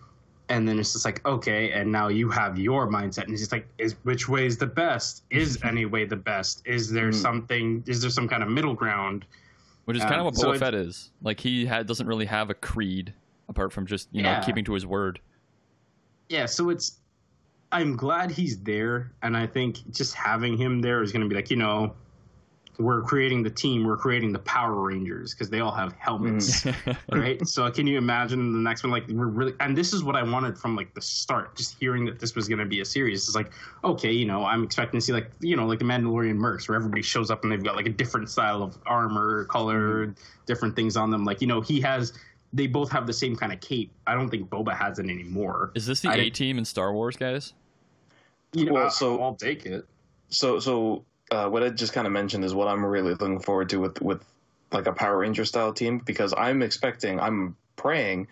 [0.52, 3.52] and then it's just like okay and now you have your mindset and it's just
[3.52, 7.14] like is which way is the best is any way the best is there Mm.
[7.14, 9.24] something is there some kind of middle ground
[9.84, 11.12] which is kind Um, of what so Boba Fett is.
[11.22, 13.14] Like he had, doesn't really have a creed
[13.48, 14.40] apart from just you know Yeah.
[14.40, 15.20] keeping to his word.
[16.30, 17.00] Yeah so it's
[17.72, 21.34] i'm glad he's there and i think just having him there is going to be
[21.34, 21.94] like you know
[22.80, 26.96] we're creating the team we're creating the power rangers because they all have helmets mm.
[27.12, 27.46] right?
[27.46, 28.90] So can you imagine the next one?
[28.90, 32.04] Like we're really and this is what i wanted from like the start just hearing
[32.06, 33.26] that this was going to be a series.
[33.28, 33.52] It's like
[33.84, 36.76] okay you know i'm expecting to see like you know like the mandalorian mercs where
[36.76, 40.12] everybody shows up and they've got like a different style of armor color mm-hmm.
[40.46, 41.24] different things on them.
[41.24, 42.14] Like you know he has
[42.52, 45.70] they both have the same kind of cape i don't think boba has it anymore
[45.74, 47.52] Is this the I A didn't- team in Star Wars, guys?
[48.52, 49.86] you know, Well, so- I'll take it.
[50.28, 53.68] So so uh, what I just kind of mentioned is what I'm really looking forward
[53.70, 54.24] to with with
[54.72, 58.26] like a Power Ranger style team because I'm expecting, I'm praying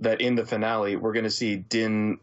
[0.00, 2.18] that in the finale we're going to see Din,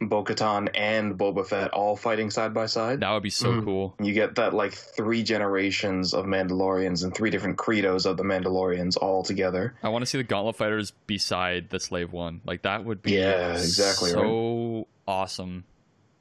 [0.00, 3.00] Bo-Katan, and Boba Fett all fighting side by side.
[3.00, 3.64] That would be so Mhm.
[3.64, 3.94] cool.
[4.02, 8.96] You get that like three generations of Mandalorians and three different credos of the Mandalorians
[8.96, 9.74] all together.
[9.82, 12.40] I want to see the Gauntlet fighters beside the Slave One.
[12.44, 15.64] Like that would be Yeah, exactly so awesome.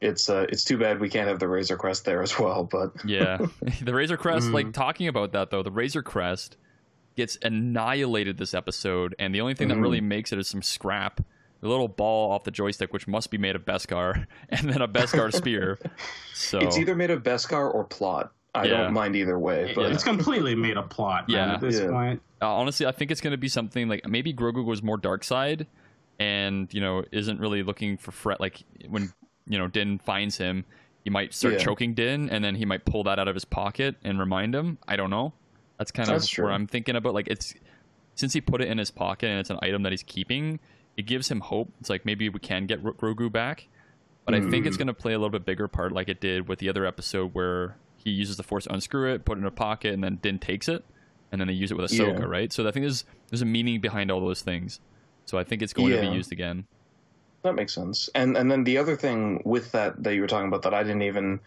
[0.01, 2.91] It's uh, it's too bad we can't have the Razor Crest there as well, but
[3.05, 3.39] Yeah,
[3.81, 4.47] the Razor Crest.
[4.49, 4.53] Mhm.
[4.53, 6.55] Like talking about that though, the Razor Crest
[7.17, 9.75] gets annihilated this episode, and the only thing Mhm.
[9.75, 11.19] that really makes it is some scrap,
[11.62, 14.88] the little ball off the joystick, which must be made of Beskar, and then a
[14.88, 15.78] Beskar spear.
[16.34, 18.32] So it's either made of Beskar or plot.
[18.56, 18.78] I Yeah.
[18.84, 21.26] don't mind either way, but It's completely made of plot.
[21.28, 21.54] Yeah.
[21.56, 21.89] at this Yeah.
[21.91, 22.22] point.
[22.41, 25.24] uh, honestly, I think it's going to be something like maybe Grogu was more dark
[25.24, 25.67] side,
[26.19, 28.39] and you know isn't really looking for fret.
[28.39, 29.13] Like when
[29.48, 30.65] you know Din finds him,
[31.04, 31.60] he might start Yeah.
[31.60, 34.78] choking Din, and then he might pull that out of his pocket and remind him.
[34.88, 35.34] I don't know.
[35.78, 36.45] That's kind That's of true.
[36.45, 37.13] where I'm thinking about.
[37.13, 37.54] Like it's
[38.15, 40.60] since he put it in his pocket and it's an item that he's keeping,
[40.97, 41.71] it gives him hope.
[41.80, 43.67] It's like maybe we can get Ro- Grogu back,
[44.25, 44.80] but I think it's Mm.
[44.80, 47.34] going to play a little bit bigger part, like it did with the other episode
[47.34, 50.19] where he uses the Force to unscrew it, put it in a pocket, and then
[50.21, 50.84] Din takes it,
[51.32, 52.25] and then they use it with Ahsoka, Yeah.
[52.25, 52.52] right?
[52.54, 54.80] So I think there's there's a meaning behind all those things.
[55.25, 56.65] So I think it's going to be used again.
[57.43, 58.10] That makes sense.
[58.15, 60.84] And and then the other thing with that that you were talking about that I
[60.84, 61.39] didn't even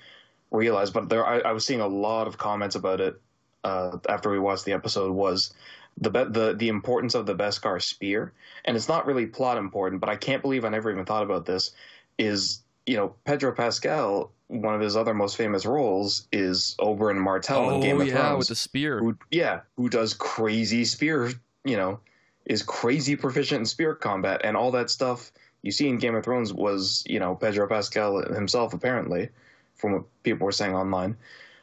[0.50, 3.20] realize, but there I, I was seeing a lot of comments about it
[3.64, 5.52] uh, after we watched the episode was
[5.98, 8.33] the be- the the importance of the Beskar spear,
[8.64, 11.46] and it's not really plot important, but I can't believe I never even thought about
[11.46, 11.70] this.
[12.18, 17.70] Is you know Pedro Pascal, one of his other most famous roles is Oberyn Martell
[17.70, 18.98] in Game oh, of Oh, yeah, Thrones with the spear.
[18.98, 21.33] who yeah who does crazy spear
[21.64, 22.00] you know
[22.44, 26.24] is crazy proficient in spear combat and all that stuff you see in game of
[26.24, 29.28] thrones was you know pedro pascal himself apparently
[29.76, 31.16] from what people were saying online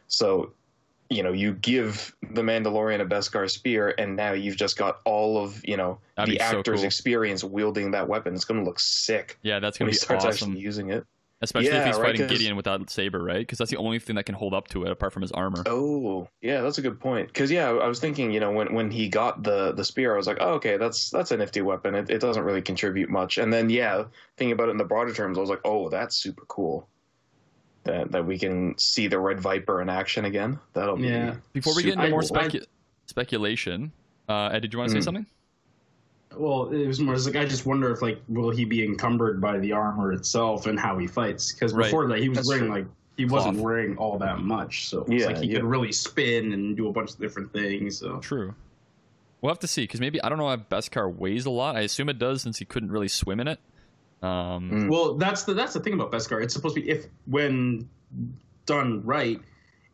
[0.07, 0.51] so
[1.09, 5.43] you know you give the mandalorian a beskar spear and now you've just got all
[5.43, 6.85] of you know That'd the be so actor's cool.
[6.85, 10.25] experience wielding that weapon it's going to look sick Yeah, that's going to be starts
[10.25, 10.49] awesome.
[10.51, 11.05] actually using it
[11.41, 13.39] Especially if he's right, fighting Gideon without saber, right?
[13.39, 15.63] Because that's the only thing that can hold up to it apart from his armor.
[15.67, 17.27] Oh, yeah, that's a good point.
[17.27, 20.17] Because yeah, I was thinking, you know, when when he got the the spear, I
[20.17, 21.95] was like, oh, okay, that's that's a nifty weapon.
[21.95, 23.37] It, it doesn't really contribute much.
[23.37, 24.03] And then yeah,
[24.35, 26.89] thinking about it in the broader terms, I was like, oh, that's super cool.
[27.85, 30.59] That that we can see the Red Viper in action again.
[30.73, 31.35] That'll be Yeah.
[31.53, 32.65] Before we get into more specu-
[33.05, 33.91] speculation,
[34.27, 35.03] uh, Ed, did you want to say Mm.
[35.05, 35.25] something?
[36.35, 39.41] Well, it was more just like I just wonder if like will he be encumbered
[39.41, 41.53] by the armor itself and how he fights?
[41.53, 41.85] Because Right.
[41.85, 42.73] before that he was That's wearing true.
[42.75, 42.85] like
[43.17, 43.65] he wasn't Cloth.
[43.65, 45.55] wearing all that much, so it's Yeah, like he yeah.
[45.55, 47.97] could really spin and do a bunch of different things.
[47.97, 48.53] So True.
[49.41, 51.75] We'll have to see because maybe I don't know if Beskar weighs a lot.
[51.75, 53.59] I assume it does since he couldn't really swim in it.
[54.21, 54.89] Um, Mm.
[54.89, 56.43] Well, that's the that's the thing about Beskar.
[56.43, 57.87] It's supposed to be if when
[58.65, 59.39] done right,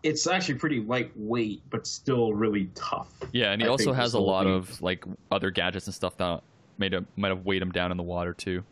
[0.03, 3.13] it's actually pretty lightweight, but still really tough.
[3.31, 4.53] Yeah, and he I also has a lot thing.
[4.55, 6.41] of like other gadgets and stuff that
[6.77, 8.63] made him might have weighed him down in the water too.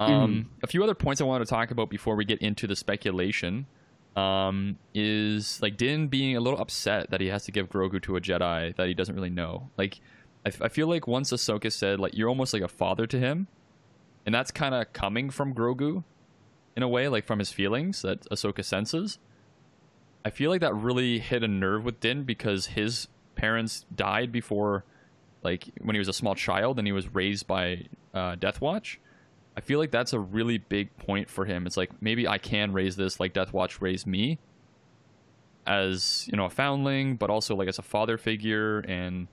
[0.00, 0.48] Um, Mm-hmm.
[0.64, 3.66] A few other points I wanted to talk about before we get into the speculation
[4.16, 8.16] um, is like Din being a little upset that he has to give Grogu to
[8.16, 9.70] a Jedi that he doesn't really know.
[9.78, 10.00] Like,
[10.44, 13.46] I, I feel like once Ahsoka said like you're almost like a father to him,
[14.26, 16.04] and that's kind of coming from Grogu
[16.76, 19.18] in a way, like from his feelings that Ahsoka senses.
[20.24, 24.84] I feel like that really hit a nerve with Din because his parents died before,
[25.42, 29.00] like when he was a small child, and he was raised by uh, Death Watch.
[29.56, 31.66] I feel like that's a really big point for him.
[31.66, 34.38] It's like maybe I can raise this like Death Watch raised me,
[35.66, 39.28] as you know a foundling, but also like as a father figure and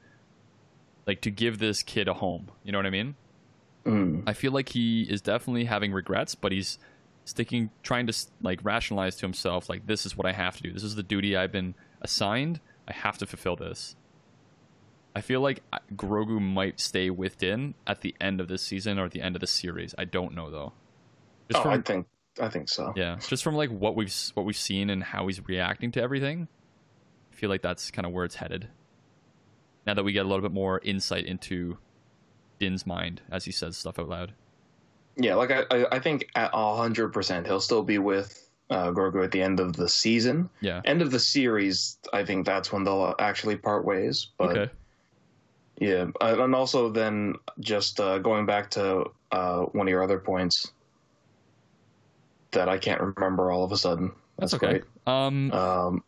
[1.07, 2.51] like to give this kid a home.
[2.63, 3.15] You know what I mean?
[3.85, 4.23] Mm.
[4.27, 6.77] I feel like he is definitely having regrets, but he's
[7.25, 10.71] sticking, trying to like rationalize to himself, like this is what I have to do.
[10.71, 12.59] This is the duty I've been assigned.
[12.87, 13.95] I have to fulfill this.
[15.15, 15.61] I feel like
[15.95, 19.35] Grogu might stay with Din at the end of this season or at the end
[19.35, 19.93] of the series.
[19.97, 20.73] I don't know though.
[21.49, 22.07] Just Oh, from I think
[22.39, 22.93] I think so.
[22.95, 26.47] yeah, just from like what we've what we've seen and how he's reacting to everything,
[27.31, 28.69] I feel like that's kind of where it's headed.
[29.85, 31.77] Now that we get a little bit more insight into
[32.61, 34.33] Din's mind as he says stuff out loud.
[35.17, 39.31] Yeah, like I, I- think at hundred percent he'll still be with uh, Grogu at
[39.31, 40.47] the end of the season.
[40.61, 40.81] Yeah.
[40.85, 44.27] End of the series, I think that's when they'll actually part ways.
[44.37, 44.71] But okay.
[45.79, 50.71] yeah, and also then just uh, going back to uh, one of your other points
[52.51, 54.11] that I can't remember all of a sudden.
[54.37, 54.79] That's, That's, okay.
[54.79, 54.83] great.
[55.07, 56.03] Um, Um,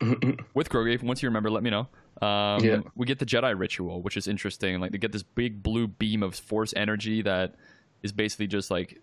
[0.54, 1.88] with Grogu, once you remember, let me know.
[2.24, 2.82] Um, Yeah.
[2.96, 4.80] We get the Jedi ritual, which is interesting.
[4.80, 7.56] Like they get this big blue beam of Force energy that
[8.02, 9.02] is basically just like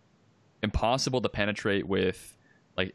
[0.63, 2.37] impossible to penetrate with.
[2.77, 2.95] Like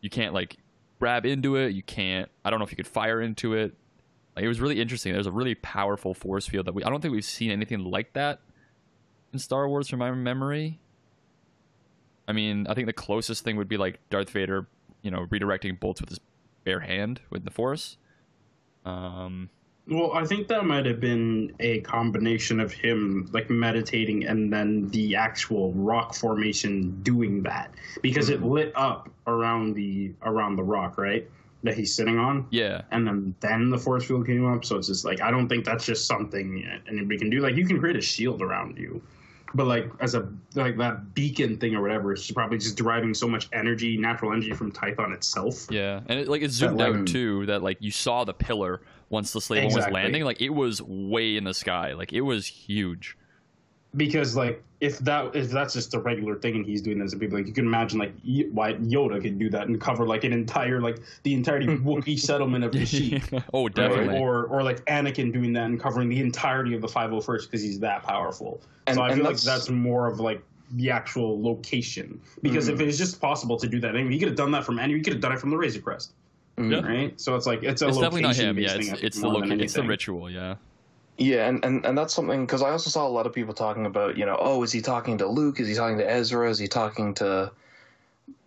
[0.00, 0.56] you can't like
[0.98, 1.74] grab into it.
[1.74, 2.28] You can't.
[2.44, 3.74] I don't know if you could fire into it.
[4.36, 5.12] Like it was really interesting.
[5.12, 6.82] There's a really powerful force field that we.
[6.82, 8.40] I don't think we've seen anything like that
[9.32, 10.80] in Star Wars from my memory.
[12.26, 14.66] I mean, I think the closest thing would be like Darth Vader,
[15.02, 16.20] you know, redirecting bolts with his
[16.64, 17.96] bare hand with the Force.
[18.84, 19.50] Um,
[19.86, 24.88] Well, I think that might have been a combination of him like meditating and then
[24.88, 30.96] the actual rock formation doing that because it lit up around the around the rock,
[30.96, 31.28] right?
[31.64, 32.46] That he's sitting on.
[32.50, 35.48] yeah, And then then the force field came up, so it's just like I don't
[35.48, 37.40] think that's just something anybody can do.
[37.40, 39.02] Like you can create a shield around you,
[39.54, 43.28] but like as a like that beacon thing or whatever, it's probably just deriving so
[43.28, 45.66] much energy, natural energy from Tython itself.
[45.70, 47.44] yeah, and it, like it zoomed like- out too.
[47.46, 48.80] That like you saw the pillar
[49.14, 50.24] once the slave one was landing.
[50.24, 51.92] Like it was way in the sky.
[51.94, 53.16] Like it was huge.
[53.96, 57.20] because like if that if that's just a regular thing and he's doing this and
[57.20, 60.24] people like you can imagine like Y- why Yoda could do that and cover like
[60.24, 63.44] an entire like the entirety Wookiee settlement of Kashyyyk.
[63.54, 64.18] oh, definitely.
[64.18, 67.78] Or or like Anakin doing that and covering the entirety of the 501st because he's
[67.80, 68.60] that powerful.
[68.88, 72.68] And- so I and feel like that's- that's more of like the actual location because
[72.68, 72.72] Mm.
[72.74, 74.78] if it's just possible to do that, I mean, he could have done that from
[74.80, 74.94] any.
[74.94, 76.14] He could have done it from the Razor Crest,
[76.56, 76.72] Mm-hmm.
[76.72, 76.80] Yeah.
[76.80, 77.20] right?
[77.20, 78.58] So it's like it's a It's definitely not location him.
[78.58, 80.30] Yeah, it's, it's the more than loca- it's the ritual.
[80.30, 80.54] Yeah,
[81.18, 83.86] Yeah, and, and, and that's something because I also saw a lot of people talking
[83.86, 85.58] about, you know, oh, is he talking to Luke?
[85.60, 86.48] Is he talking to Ezra?
[86.48, 87.50] Is he talking to,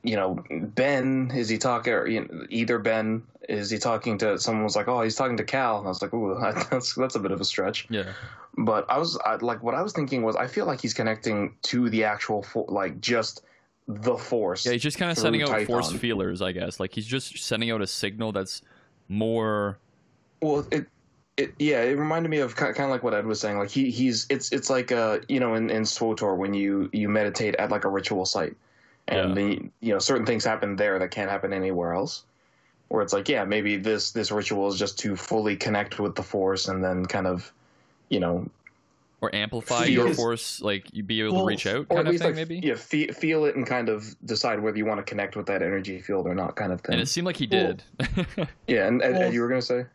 [0.04, 1.32] you know, Ben?
[1.36, 3.24] Is he talking, or, you know, either Ben?
[3.50, 5.78] Is he talking to someone was like, oh, he's talking to Cal?
[5.80, 6.38] And I was like, ooh,
[6.72, 7.88] that's that's a bit of a stretch.
[7.90, 8.12] yeah,
[8.58, 11.56] But I was I, like, what I was thinking was, I feel like he's connecting
[11.64, 13.44] to the actual, like, just
[13.88, 14.66] the Force.
[14.66, 14.74] yeah.
[14.74, 16.80] He's just kind of sending out force feelers, I guess.
[16.80, 18.62] Like he's just sending out a signal that's
[19.08, 19.78] more.
[20.42, 20.88] Well, it,
[21.38, 23.58] it yeah, it reminded me of kind of like what Ed was saying.
[23.58, 27.08] Like he he's it's it's like uh you know in in SWTOR when you you
[27.08, 28.56] meditate at like a ritual site,
[29.08, 29.36] and Yeah.
[29.36, 32.24] the you know certain things happen there that can't happen anywhere else.
[32.90, 36.24] Where it's like yeah maybe this this ritual is just to fully connect with the
[36.24, 37.52] force and then kind of
[38.10, 38.50] you know
[39.20, 42.00] Or amplify Feel- your force, like you be able Well, to reach out, or kind
[42.02, 42.60] at of least thing, like maybe.
[42.64, 45.64] yeah fe- feel it and kind of decide whether you want to connect with that
[45.64, 46.94] energy field or not kind of thing.
[46.94, 47.84] And it seemed like he Well- did.
[48.68, 49.86] yeah, and Ed, Well- Ed, you were gonna say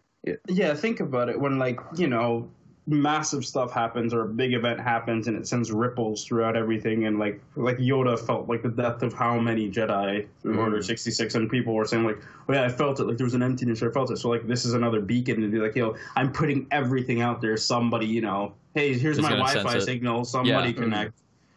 [0.49, 1.39] Yeah, think about it.
[1.41, 2.51] When like you know,
[2.87, 7.19] massive stuff happens or a big event happens, and it sends ripples throughout everything, and
[7.19, 10.59] like like Yoda felt like the death of how many Jedi Mhm.
[10.59, 12.19] Order sixty six, and people were saying like,
[12.49, 13.05] "Oh yeah, I felt it.
[13.05, 13.83] Like there was an emptiness.
[13.83, 16.67] I felt it." So like this is another beacon, and be like, "Yo, I'm putting
[16.73, 17.57] everything out there.
[17.57, 20.25] Somebody, you know, hey, here's Is my Wi-Fi signal.
[20.25, 20.73] Somebody Yeah.
[20.83, 21.13] connect."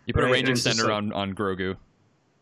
[0.05, 1.75] you put a Right, range it's just extender like- on on Grogu.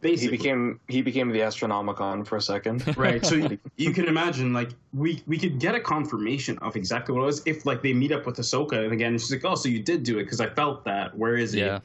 [0.03, 2.95] He became he became the Astronomicon for a second.
[2.97, 7.13] right so you, you can imagine like we we could get a confirmation of exactly
[7.15, 9.55] what it was if like they meet up with Ahsoka and again she's like oh
[9.55, 11.79] so you did do it because I felt that where is he Yeah.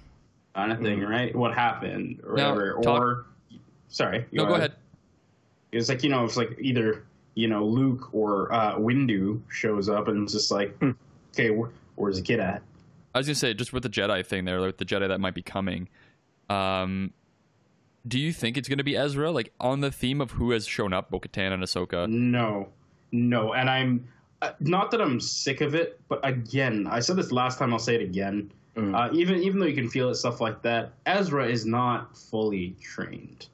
[0.55, 3.27] kind of thing right what happened or Now, whatever talk- or
[3.89, 4.73] sorry No, go ahead.
[5.73, 7.05] it's like you know it's like either
[7.35, 10.91] you know Luke or uh Windu shows up and it's just like Hmm.
[11.33, 12.63] okay where, where's the kid at
[13.15, 15.35] I was gonna say just with the Jedi thing there, like the Jedi that might
[15.35, 15.89] be coming.
[16.51, 17.13] Um,
[18.09, 19.31] do you think it's gonna be Ezra?
[19.31, 22.09] Like on the theme of who has shown up, Bo-Katan and Ahsoka.
[22.09, 22.69] No,
[23.13, 24.09] no, and I'm
[24.43, 27.73] uh, not that I'm sick of it, but again, I said this last time.
[27.73, 28.53] I'll say it again.
[28.77, 28.95] Mm.
[28.95, 32.77] Uh, even even though you can feel it, stuff like that, Ezra is not fully
[32.81, 33.49] trained,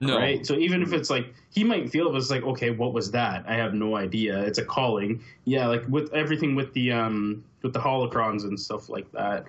[0.00, 0.46] No, right?
[0.46, 3.44] So even if it's like he might feel it was like, okay, what was that?
[3.48, 4.38] I have no idea.
[4.40, 5.66] It's a calling, yeah.
[5.66, 9.46] Like with everything with the um with the holocrons and stuff like that.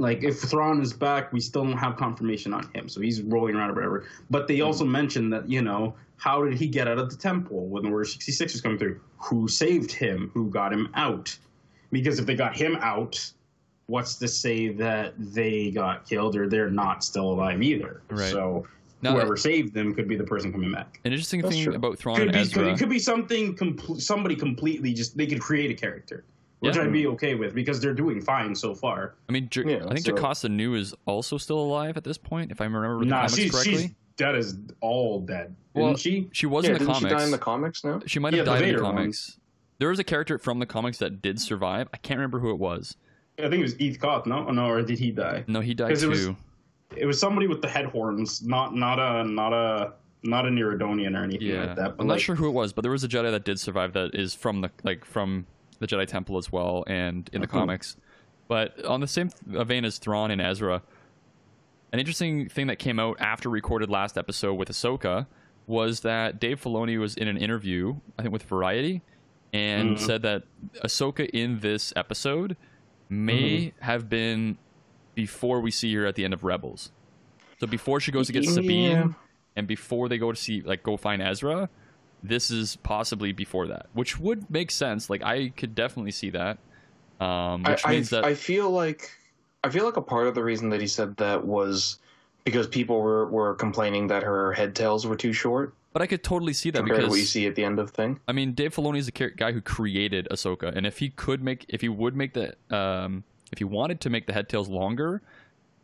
[0.00, 3.54] Like if Thrawn is back, we still don't have confirmation on him, so he's rolling
[3.54, 4.06] around or whatever.
[4.30, 4.92] But they also mm-hmm.
[4.92, 8.06] mentioned that you know how did he get out of the temple when the Order
[8.06, 8.98] sixty six was coming through?
[9.18, 10.30] Who saved him?
[10.32, 11.36] Who got him out?
[11.92, 13.30] Because if they got him out,
[13.86, 18.00] what's to say that they got killed or they're not still alive either?
[18.08, 18.30] Right.
[18.30, 18.66] So
[19.02, 21.00] Now, whoever saved them could be the person coming back.
[21.04, 21.74] an interesting That's thing true.
[21.74, 22.62] about Thrawn Could and be, Ezra.
[22.62, 23.54] could, it could be something.
[23.54, 26.24] Compl- somebody completely just they could create a character.
[26.60, 26.82] Which Yeah.
[26.82, 29.14] I'd be okay with because they're doing fine so far.
[29.28, 32.18] I mean, J- Yeah, I think so- Jocasta Nu is also still alive at this
[32.18, 33.76] point, if I remember the Nah, comics she's correctly.
[33.76, 35.54] she's dead as all dead.
[35.74, 36.28] Well, Isn't she?
[36.32, 37.10] She was yeah, in the didn't comics.
[37.12, 38.00] she die in the comics now?
[38.06, 38.94] She might Yeah, have the died in the Vader one.
[38.96, 39.38] comics.
[39.78, 41.88] There was a character from the comics that did survive.
[41.94, 42.96] I can't remember who it was.
[43.38, 44.44] I think it was Eth Koth, no?
[44.46, 45.44] Oh, no, or did he die?
[45.46, 46.36] No, he died 'Cause it was- too.
[46.96, 49.92] It was somebody with the head horns, not not a not a
[50.24, 51.96] not a Neridonian or anything Yeah, like that.
[51.96, 53.58] But I'm like, not sure who it was, but there was a Jedi that did
[53.58, 55.46] survive that is from the like from
[55.80, 57.50] the Jedi Temple as well, and in the Mhm.
[57.50, 57.96] comics.
[58.48, 60.82] But on the same vein as Thrawn and Ezra,
[61.92, 65.26] an interesting thing that came out after recorded last episode with Ahsoka
[65.66, 69.02] was that Dave Filoni was in an interview, I think with Variety,
[69.52, 69.98] and Mhm.
[70.00, 70.44] said that
[70.84, 72.56] Ahsoka in this episode
[73.08, 74.58] may have been
[75.14, 76.92] before we see her at the end of Rebels.
[77.58, 78.50] So before she goes to get Yeah.
[78.50, 79.14] Sabine,
[79.56, 81.68] and before they go to see like go find Ezra,
[82.22, 85.10] this is possibly before that, which would make sense.
[85.10, 86.58] Like I could definitely see that.
[87.20, 89.10] Um, which I, means that I feel like
[89.62, 91.98] I feel like a part of the reason that he said that was
[92.44, 96.22] because people were, were complaining that her head tails were too short but I could
[96.22, 98.20] totally see that compared to what you see at the end of thing.
[98.28, 101.66] I mean Dave Filoni is the guy who created Ahsoka, and if he could make,
[101.68, 105.22] if he would make the, um, if he wanted to make the head tails longer,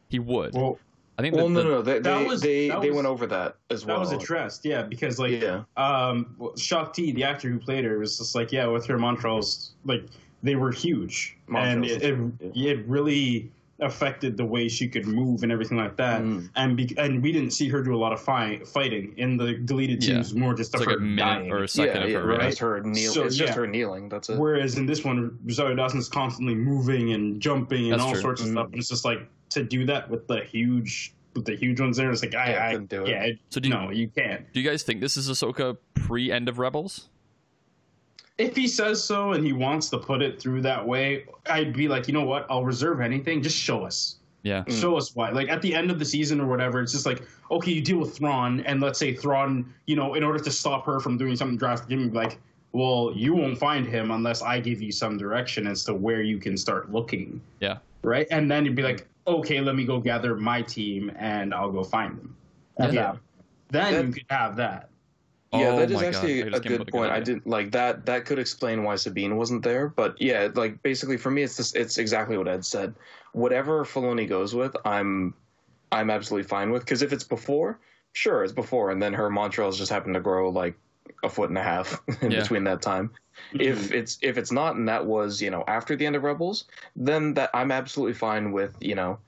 [0.09, 0.55] he would.
[0.55, 0.79] well,
[1.19, 1.83] I think Well, that no, the- no, no.
[1.83, 3.97] They that they, was- they, that they was- went over that as well.
[3.97, 7.99] that was addressed, yeah, because like yeah, um well, Shakti, the actor who played her,
[7.99, 10.05] was just like, yeah, with her Montrals, like
[10.43, 12.19] they were huge, and it, it,
[12.55, 12.73] yeah.
[12.73, 13.51] it really
[13.81, 16.23] affected the way she could move and everything like that.
[16.23, 16.49] Mm.
[16.57, 19.53] And be, and we didn't see her do a lot of fight, fighting in the
[19.55, 20.15] deleted Yeah.
[20.23, 21.53] scenes, more just it's of like her a minute dying.
[21.53, 22.27] or a second yeah, of yeah, her.
[22.27, 22.39] right.
[22.39, 22.49] right?
[22.49, 23.13] It's her kneel.
[23.13, 24.09] So, it's just her kneeling.
[24.09, 24.39] That's it.
[24.39, 28.21] Whereas in this one, Rosario Dawson's constantly moving and jumping and That's all true.
[28.23, 28.53] sorts of Mm.
[28.53, 28.67] stuff.
[28.69, 29.19] And it's just like
[29.51, 32.11] to do that with the huge with the huge ones there.
[32.11, 33.09] It's like I, Yeah, I do it.
[33.09, 34.51] yeah, it- So do you- no, you can't.
[34.55, 37.09] Do you guys think this is Ahsoka pre end of Rebels?
[38.39, 41.89] If he says so and he wants to put it through that way, I'd be
[41.89, 42.47] like, you know what?
[42.51, 43.43] I'll reserve anything.
[43.43, 44.17] Just show us.
[44.43, 44.63] Yeah.
[44.67, 44.81] Mm.
[44.81, 45.31] Show us why.
[45.31, 47.99] Like at the end of the season or whatever, it's just like, okay, you deal
[47.99, 51.35] with Thrawn, and let's say Thrawn, you know, in order to stop her from doing
[51.35, 52.39] something drastic, you'd be like,
[52.73, 56.39] well, you won't find him unless I give you some direction as to where you
[56.39, 57.41] can start looking.
[57.61, 57.79] Yeah.
[58.03, 58.27] Right?
[58.31, 61.85] And then you'd be like, okay, let me go gather my team and I'll go
[61.85, 62.37] find them.
[62.79, 63.17] At Yeah.
[63.71, 64.91] Then That- you could have that.
[65.53, 66.93] Yeah, Oh that is my God, actually I a just came up good with a
[66.93, 67.13] point.
[67.13, 68.05] I didn't like that.
[68.05, 69.89] That could explain why Sabine wasn't there.
[69.89, 71.73] But yeah, like basically for me, it's this.
[71.75, 72.95] It's exactly what Ed said.
[73.33, 75.35] Whatever Filoni goes with, I'm,
[75.93, 76.85] I'm absolutely fine with.
[76.85, 77.79] Because if it's before,
[78.13, 80.77] sure, it's before, and then her Montrals just happened to grow like
[81.23, 82.41] a foot and a half in Yeah.
[82.41, 83.11] between that time.
[83.53, 86.65] If it's if it's not, and that was you know after the end of Rebels,
[86.97, 89.19] then that I'm absolutely fine with you know,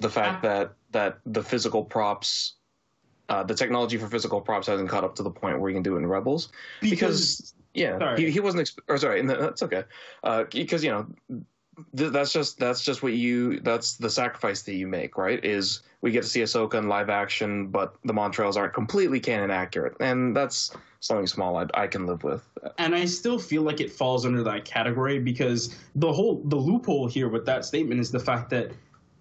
[0.00, 0.48] the fact Ah.
[0.48, 2.54] that that the physical props.
[3.28, 5.82] Uh, the technology for physical props hasn't caught up to the point where you can
[5.82, 6.48] do it in Rebels
[6.80, 8.22] because yeah, Sorry.
[8.22, 8.62] he, he wasn't.
[8.64, 9.82] Exp- or sorry, and that's okay.
[10.22, 11.06] Uh, because you know,
[11.96, 13.60] th- that's just that's just what you.
[13.60, 15.44] That's the sacrifice that you make, right?
[15.44, 19.50] Is we get to see Ahsoka in live action, but the Montrals aren't completely canon
[19.50, 22.42] accurate, and that's something small I, I can live with.
[22.78, 27.06] and I still feel like it falls under that category because the whole the loophole
[27.06, 28.72] here with that statement is the fact that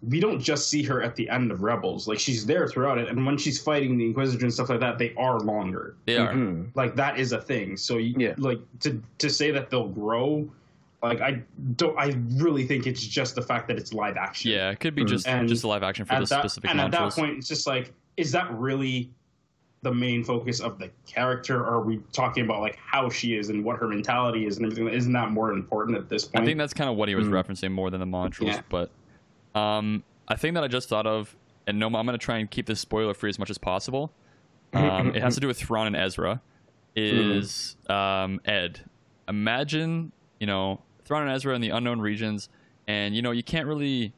[0.08, 2.08] we don't just see her at the end of Rebels.
[2.08, 4.98] Like she's there throughout it, and when she's fighting the Inquisitor and stuff like that,
[5.00, 5.96] they are longer.
[6.06, 6.32] They are.
[6.34, 6.70] Mhm.
[6.76, 7.76] Like that is a thing.
[7.78, 8.34] So you, Yeah.
[8.38, 10.48] like to to say that they'll grow,
[11.10, 11.42] like I
[11.76, 11.98] don't.
[11.98, 14.52] I really think it's just the fact that it's live action.
[14.52, 16.80] Yeah, it could be just And just a live action for the that, specific and
[16.80, 19.12] at that point, it's just like, is that really
[19.82, 21.60] the main focus of the character?
[21.62, 24.66] Or are we talking about like how she is and what her mentality is and
[24.66, 24.88] everything?
[24.90, 26.44] Isn't that more important at this point?
[26.44, 27.32] I think that's kind of what he was Mm.
[27.44, 28.48] referencing more than the modules.
[28.48, 28.62] Yeah.
[28.70, 28.90] But
[29.54, 31.36] um, I think that I just thought of,
[31.68, 34.12] and no, I'm going to try and keep this spoiler free as much as possible.
[34.74, 36.42] Um, it has to do with Thrawn and Ezra.
[36.98, 38.82] Is um, Ed?
[39.30, 42.50] Imagine you know Thrawn and Ezra in the unknown regions,
[42.88, 44.12] and you know you can't really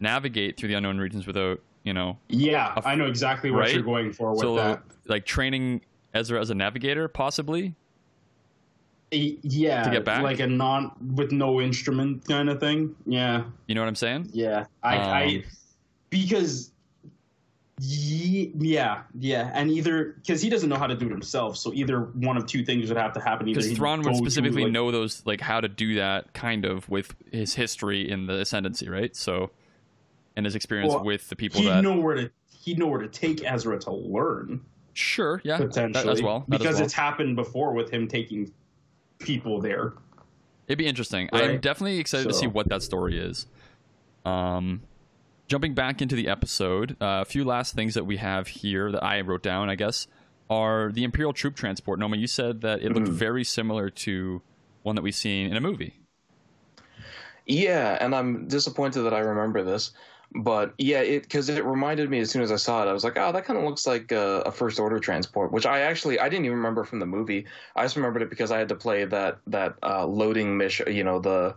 [0.00, 3.74] navigate through the unknown regions without you know yeah, I know exactly what Right?
[3.74, 4.82] you're going for with so that.
[5.06, 5.82] like training
[6.14, 7.74] Ezra as a navigator possibly.
[9.10, 10.22] Yeah, to get back?
[10.22, 12.94] like a non with no instrument kind of thing.
[13.06, 14.28] Yeah, You know what I'm saying?
[14.34, 14.66] yeah.
[14.82, 15.42] I, I Um,
[16.10, 16.74] because ye-
[17.80, 22.00] yeah, yeah, and either because he doesn't know how to do it himself, so either
[22.00, 23.46] one of two things would have to happen.
[23.46, 27.14] Because Thrawn would specifically like- know those, like how to do that, kind of with
[27.30, 29.14] his history in the ascendancy, right?
[29.14, 29.50] So,
[30.36, 31.82] and his experience Well, with the people he'd that.
[31.82, 32.30] know where to
[32.62, 34.60] he'd know where to take Ezra to learn
[34.92, 36.44] sure, yeah, that, potentially as well.
[36.48, 36.84] that as because well.
[36.84, 38.52] it's happened before with him taking
[39.18, 39.94] people there.
[40.66, 41.30] It'd be interesting.
[41.32, 43.46] I'm definitely excited to see what that story is.
[44.26, 44.82] Um,
[45.48, 49.02] jumping back into the episode, uh, a few last things that we have here that
[49.02, 50.06] I wrote down, I guess,
[50.50, 51.98] are the Imperial troop transport.
[51.98, 53.12] Noma, you said that it looked Mhm.
[53.12, 54.42] very similar to
[54.82, 55.94] one that we've seen in a movie.
[57.46, 59.92] Yeah, and I'm disappointed that I remember this,
[60.34, 63.04] but yeah, it because it reminded me as soon as I saw it, I was
[63.04, 66.20] like, oh, that kind of looks like a, a, first order transport, which I actually
[66.20, 67.46] I didn't even remember from the movie.
[67.74, 71.04] I just remembered it because I had to play that that uh, loading mission, you
[71.04, 71.56] know, the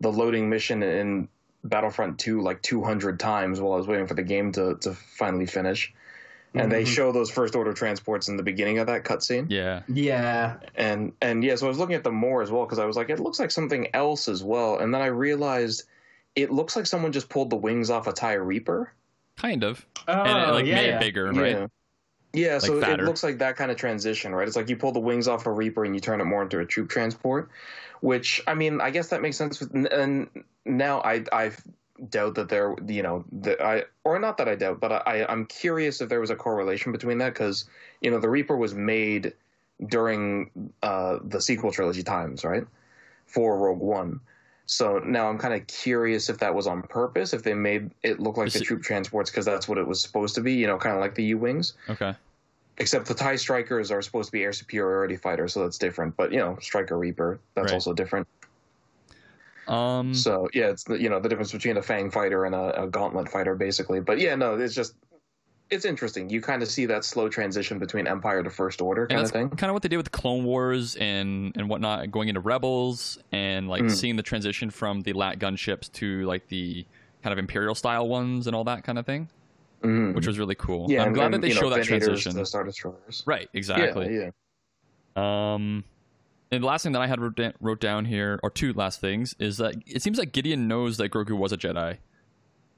[0.00, 1.28] the loading mission in
[1.64, 5.46] Battlefront 2 like 200 times while I was waiting for the game to to finally
[5.46, 5.92] finish.
[6.54, 6.70] And mm-hmm.
[6.70, 9.46] they show those first order transports in the beginning of that cutscene.
[9.48, 9.82] Yeah.
[9.88, 10.56] Yeah.
[10.74, 12.96] And and yeah, so I was looking at them more as well because I was
[12.96, 14.78] like, it looks like something else as well.
[14.78, 15.84] And then I realized
[16.36, 18.92] it looks like someone just pulled the wings off a TIE Reaper.
[19.36, 19.86] Kind of.
[20.08, 20.96] Oh, and it, like yeah, made yeah.
[20.96, 21.52] it bigger, right?
[21.52, 21.66] Yeah.
[22.34, 23.02] Yeah, like so fatter.
[23.02, 24.48] it looks like that kind of transition, right?
[24.48, 26.60] It's like you pull the wings off a Reaper and you turn it more into
[26.60, 27.50] a troop transport,
[28.02, 29.60] which I mean, I guess that makes sense.
[29.60, 30.28] With, and
[30.66, 31.52] now I I
[32.10, 35.46] doubt that there, you know, that I or not that I doubt, but I I'm
[35.46, 37.64] curious if there was a correlation between that because
[38.00, 39.32] you know the Reaper was made
[39.86, 40.50] during
[40.82, 42.66] uh, the sequel trilogy times, right?
[43.26, 44.20] For Rogue One.
[44.66, 48.20] So now I'm kind of curious if that was on purpose, if they made it
[48.20, 50.78] look like the troop transports because that's what it was supposed to be, you know,
[50.78, 51.74] kind of like the U wings.
[51.88, 52.14] Okay.
[52.78, 56.16] Except the TIE Strikers are supposed to be air superiority fighters, so that's different.
[56.16, 57.74] But you know, Striker Reaper, that's right.
[57.74, 58.26] also different.
[59.68, 60.14] Um.
[60.14, 62.86] So yeah, it's the, you know the difference between a Fang fighter and a, a
[62.88, 64.00] Gauntlet fighter, basically.
[64.00, 64.94] But yeah, no, it's just
[65.72, 66.28] it's interesting.
[66.28, 69.48] You kind of see that slow transition between Empire to First Order kind of thing.
[69.50, 73.68] Kind of what they did with Clone Wars and and whatnot, going into Rebels and
[73.68, 73.90] like mm.
[73.90, 76.84] seeing the transition from the lat gunships to like the
[77.22, 79.28] kind of Imperial style ones and all that kind of thing,
[79.82, 80.14] mm.
[80.14, 80.90] which was really cool.
[80.90, 82.34] Yeah, I'm and, glad and, that they show know, that transition.
[82.34, 83.22] The Star Destroyers.
[83.26, 83.48] Right.
[83.52, 84.14] Exactly.
[84.14, 84.30] Yeah.
[85.16, 85.54] yeah.
[85.54, 85.84] Um.
[86.50, 89.34] And the last thing that I had wrote, wrote down here, or two last things,
[89.38, 91.96] is that it seems like Gideon knows that Grogu was a Jedi.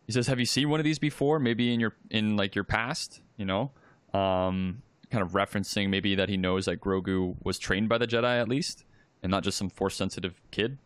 [0.07, 1.39] He says, "Have you seen one of these before?
[1.39, 3.73] Maybe in your in like your past, you know."
[4.13, 8.41] Um, kind of referencing maybe that he knows that Grogu was trained by the Jedi
[8.41, 8.85] at least,
[9.23, 10.79] and not just some force sensitive kid.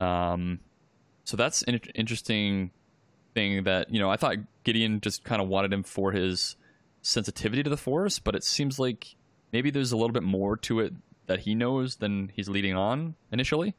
[0.00, 0.60] Um,
[1.24, 2.70] so that's an interesting
[3.34, 4.10] thing that you know.
[4.10, 6.56] I thought Gideon just kind of wanted him for his
[7.02, 9.16] sensitivity to the force, but it seems like
[9.52, 10.94] maybe there's a little bit more to it
[11.26, 13.74] that he knows than he's leading on initially.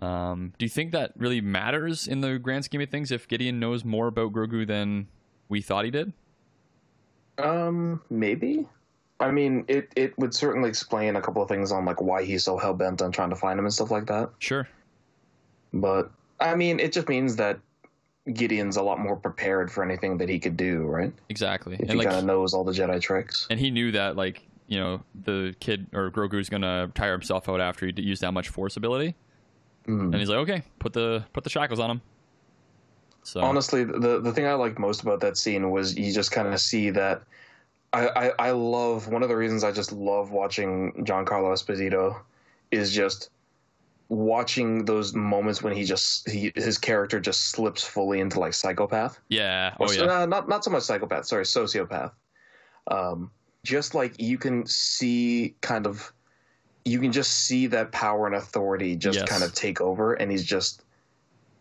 [0.00, 3.60] Um, do you think that really matters in the grand scheme of things if Gideon
[3.60, 5.06] knows more about Grogu than
[5.48, 6.12] we thought he did?
[7.38, 8.66] Um, maybe.
[9.20, 12.42] I mean, it it would certainly explain a couple of things on like why he's
[12.42, 14.30] so hell bent on trying to find him and stuff like that.
[14.40, 14.68] Sure.
[15.72, 16.10] But
[16.40, 17.60] I mean, it just means that
[18.32, 21.12] Gideon's a lot more prepared for anything that he could do, right?
[21.28, 21.74] Exactly.
[21.74, 23.46] If and he like, kind of knows all the Jedi tricks.
[23.50, 27.60] And he knew that, like, you know, the kid or Grogu's gonna tire himself out
[27.60, 29.14] after he used that much Force ability.
[29.86, 30.04] Mm.
[30.04, 32.00] And he's like, okay, put the put the shackles on him.
[33.24, 36.48] So honestly, the the thing I liked most about that scene was you just kind
[36.48, 37.22] of see that.
[37.94, 42.18] I, I, I love one of the reasons I just love watching Giancarlo Esposito
[42.70, 43.28] is just
[44.12, 49.18] watching those moments when he just he, his character just slips fully into like psychopath.
[49.28, 49.74] Yeah.
[49.80, 50.22] Oh or, yeah.
[50.22, 51.24] Uh, not not so much psychopath.
[51.24, 52.12] Sorry, sociopath.
[52.88, 53.30] Um,
[53.64, 56.12] just like you can see kind of
[56.84, 59.28] you can just see that power and authority just yes.
[59.28, 60.82] kind of take over and he's just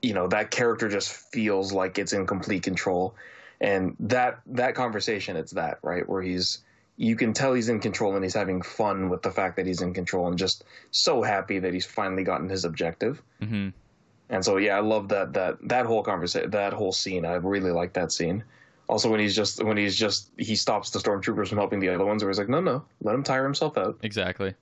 [0.01, 3.13] you know that character just feels like it's in complete control
[3.61, 6.59] and that that conversation it's that right where he's
[7.01, 9.81] you can tell he's in control and he's having fun with the fact that he's
[9.81, 13.69] in control and just so happy that he's finally gotten his objective mm-hmm.
[14.29, 17.71] and so yeah i love that that that whole conversation that whole scene i really
[17.71, 18.43] like that scene
[18.87, 22.05] also when he's just when he's just he stops the stormtroopers from helping the other
[22.05, 24.53] ones where he's like no no let him tire himself out exactly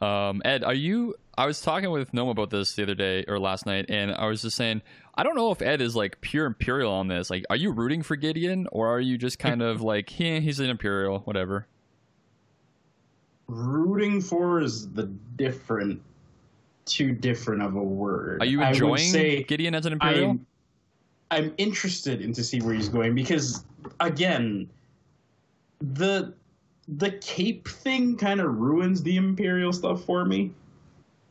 [0.00, 1.14] um, Ed, are you?
[1.36, 4.26] I was talking with Noma about this the other day or last night, and I
[4.26, 4.82] was just saying
[5.16, 7.30] I don't know if Ed is like pure Imperial on this.
[7.30, 10.60] Like, are you rooting for Gideon, or are you just kind of like, yeah, he's
[10.60, 11.66] an Imperial, whatever?
[13.46, 15.04] Rooting for is the
[15.36, 16.02] different,
[16.86, 18.42] too different of a word.
[18.42, 20.30] Are you enjoying Gideon as an Imperial?
[20.30, 20.46] I'm,
[21.30, 23.64] I'm interested in to see where he's going because,
[24.00, 24.68] again,
[25.80, 26.34] the
[26.88, 30.52] the cape thing kind of ruins the imperial stuff for me.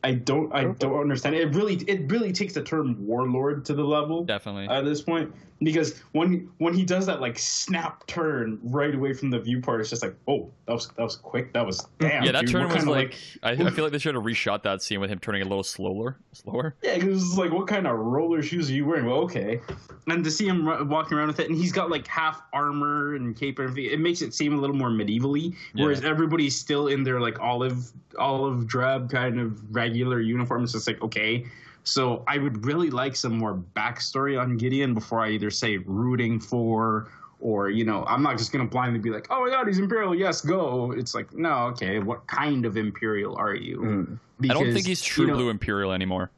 [0.04, 1.48] I don't I don't understand it.
[1.48, 1.54] it.
[1.54, 4.22] Really it really takes the term warlord to the level.
[4.22, 4.68] Definitely.
[4.68, 9.30] At this point because when when he does that like snap turn right away from
[9.30, 11.54] the viewport it's just like, "Oh, that was that was quick.
[11.54, 11.88] That was mm.
[12.00, 14.24] damn." Yeah, that dude, turn was like, like I, I, feel like they should have
[14.24, 16.74] reshot that scene with him turning a little slower, slower.
[16.82, 19.06] Yeah, cuz it's like what kind of roller shoes are you wearing?
[19.06, 19.60] Well, okay.
[20.06, 23.34] And to see him walking around with it and he's got like half armor and
[23.34, 26.10] cape and everything, it makes it seem a little more medievally whereas yeah.
[26.10, 30.64] everybody's still in their like olive olive drab kind of regular regular uniform.
[30.64, 31.46] It's just like, okay.
[31.84, 36.40] So I would really like some more backstory on Gideon before I either say rooting
[36.40, 37.08] for
[37.40, 39.78] or, you know, I'm not just going to blindly be like, oh my God, he's
[39.78, 40.14] Imperial.
[40.14, 40.92] Yes, go.
[40.92, 41.98] It's like, no, okay.
[41.98, 43.78] What kind of Imperial are you?
[43.78, 44.18] Mm.
[44.40, 46.30] Because, I don't think he's true you know, blue Imperial anymore.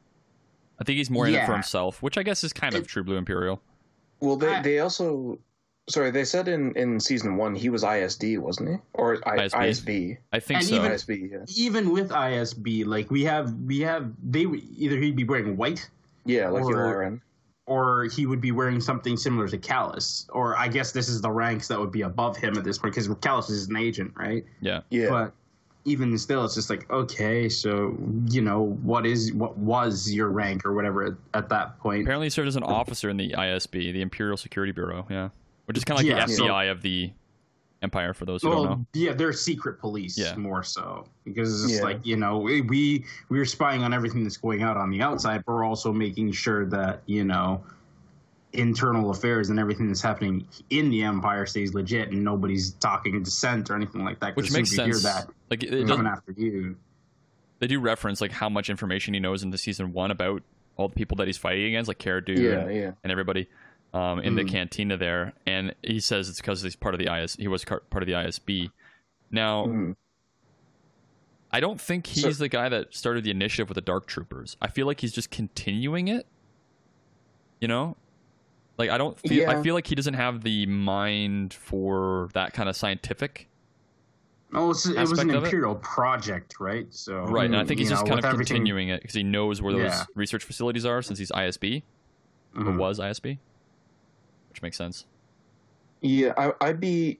[0.79, 3.03] I think he's more in it for himself, which I guess is kind of True
[3.03, 3.59] Blue Imperial.
[4.19, 5.39] Well, they I- they also,
[5.89, 8.75] sorry, they said in in season one he was ISD, wasn't he?
[8.93, 9.51] Or I, ISB.
[9.55, 10.17] ISB.
[10.33, 10.75] I think And so.
[10.75, 11.31] even- ISB.
[11.31, 11.37] Yeah.
[11.55, 14.41] Even with ISB, like we have, we have they
[14.77, 15.89] either he'd be wearing white
[16.25, 17.21] Yeah, like Or- Yularen.
[17.65, 20.25] or he would be wearing something similar to Kallus.
[20.33, 22.93] Or I guess this is the ranks that would be above him at this point
[22.93, 24.45] because Kallus is an agent, right?
[24.61, 24.81] yeah.
[24.89, 25.09] Yeah.
[25.09, 25.33] But
[25.85, 27.95] even still, it's just like okay, so
[28.27, 32.01] you know what is what was your rank or whatever at, at that point.
[32.01, 35.07] Apparently, he served as an officer in the ISB, the Imperial Security Bureau.
[35.09, 35.29] Yeah,
[35.67, 37.11] which is kind of like Yeah, the so- FBI of the
[37.83, 38.11] Empire.
[38.15, 38.85] For those who Well, don't know.
[38.95, 40.35] yeah, they're secret police Yeah.
[40.35, 41.83] more so because it's Yeah.
[41.83, 45.43] like you know we we we're spying on everything that's going out on the outside,
[45.45, 47.63] but we're also making sure that you know
[48.53, 53.69] internal affairs and everything that's happening in the empire stays legit and nobody's talking dissent
[53.69, 54.29] or anything like that.
[54.33, 55.25] 'cause Which as soon makes as you hear sense.
[55.25, 56.77] that Like it, it coming doesn't, after you.
[57.59, 60.41] they do reference like how much information he knows into season one about
[60.77, 62.91] all the people that he's fighting against, like Cara Dune Yeah, and, yeah.
[63.03, 63.47] and everybody
[63.93, 64.49] um, in the Mm.
[64.49, 65.33] cantina there.
[65.45, 67.35] And he says it's because he's part of the IS.
[67.35, 68.71] He was part of the ISB.
[69.31, 69.95] Now, Mhm.
[71.51, 74.57] I don't think he's So- the guy that started the initiative with the Dark Troopers.
[74.61, 76.27] I feel like he's just continuing it.
[77.61, 77.97] You know,
[78.77, 79.49] like I don't feel.
[79.49, 83.47] I feel like he doesn't have the mind for that kind of scientific.
[84.53, 84.85] Oh, it was
[85.19, 86.87] an imperial project, right?
[86.93, 89.23] So Right, and I think he's just know, kind of everything- continuing it because he
[89.23, 90.05] knows where those Yeah.
[90.15, 91.83] research facilities are since he's ISB
[92.55, 92.77] or Mhm.
[92.77, 93.39] was ISB,
[94.57, 95.05] which makes sense.
[96.01, 97.19] Yeah, I, I'd be,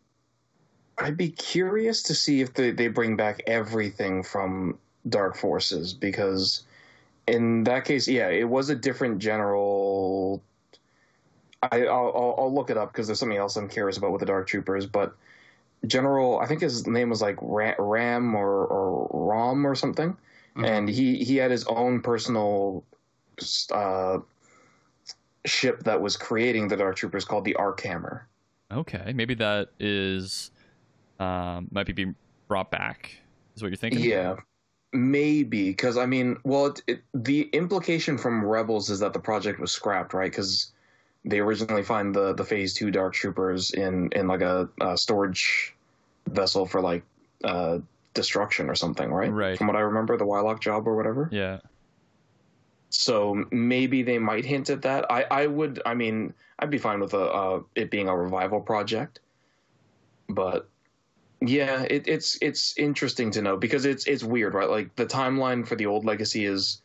[0.97, 6.63] I'd be curious to see if they, they bring back everything from Dark Forces because,
[7.27, 10.41] in that case, yeah, it was a different general.
[11.61, 14.21] I I'll, I'll, I'll look it up because there's something else I'm curious about with
[14.21, 15.15] the Dark Troopers, but
[15.85, 20.17] General, I think his name was like Ram or or Rom or something,
[20.55, 20.65] Mhm.
[20.67, 22.83] and he he had his own personal.
[23.71, 24.19] Uh,
[25.47, 28.27] ship that was creating the Dark Troopers called the Arc Hammer.
[28.71, 30.51] Okay, maybe that is
[31.19, 32.15] um, might be being
[32.47, 33.11] brought back.
[33.55, 34.01] Is what you're thinking?
[34.01, 34.35] Yeah,
[34.93, 39.59] maybe because I mean, well, it, it, the implication from Rebels is that the project
[39.59, 40.31] was scrapped, right?
[40.31, 40.71] Because
[41.25, 45.73] they originally find the the Phase Two Dark Troopers in in like a, a storage
[46.27, 47.03] vessel for like
[47.43, 47.79] uh,
[48.13, 49.31] destruction or something, right?
[49.31, 49.57] Right.
[49.57, 51.29] From what I remember, the Wynkahthu job or whatever.
[51.31, 51.59] Yeah.
[52.89, 55.11] So maybe they might hint at that.
[55.11, 55.81] I I would.
[55.85, 59.19] I mean, I'd be fine with a uh, it being a revival project,
[60.29, 60.69] but
[61.41, 64.69] yeah, it, it's it's interesting to know because it's it's weird, right?
[64.69, 66.81] Like the timeline for the old legacy is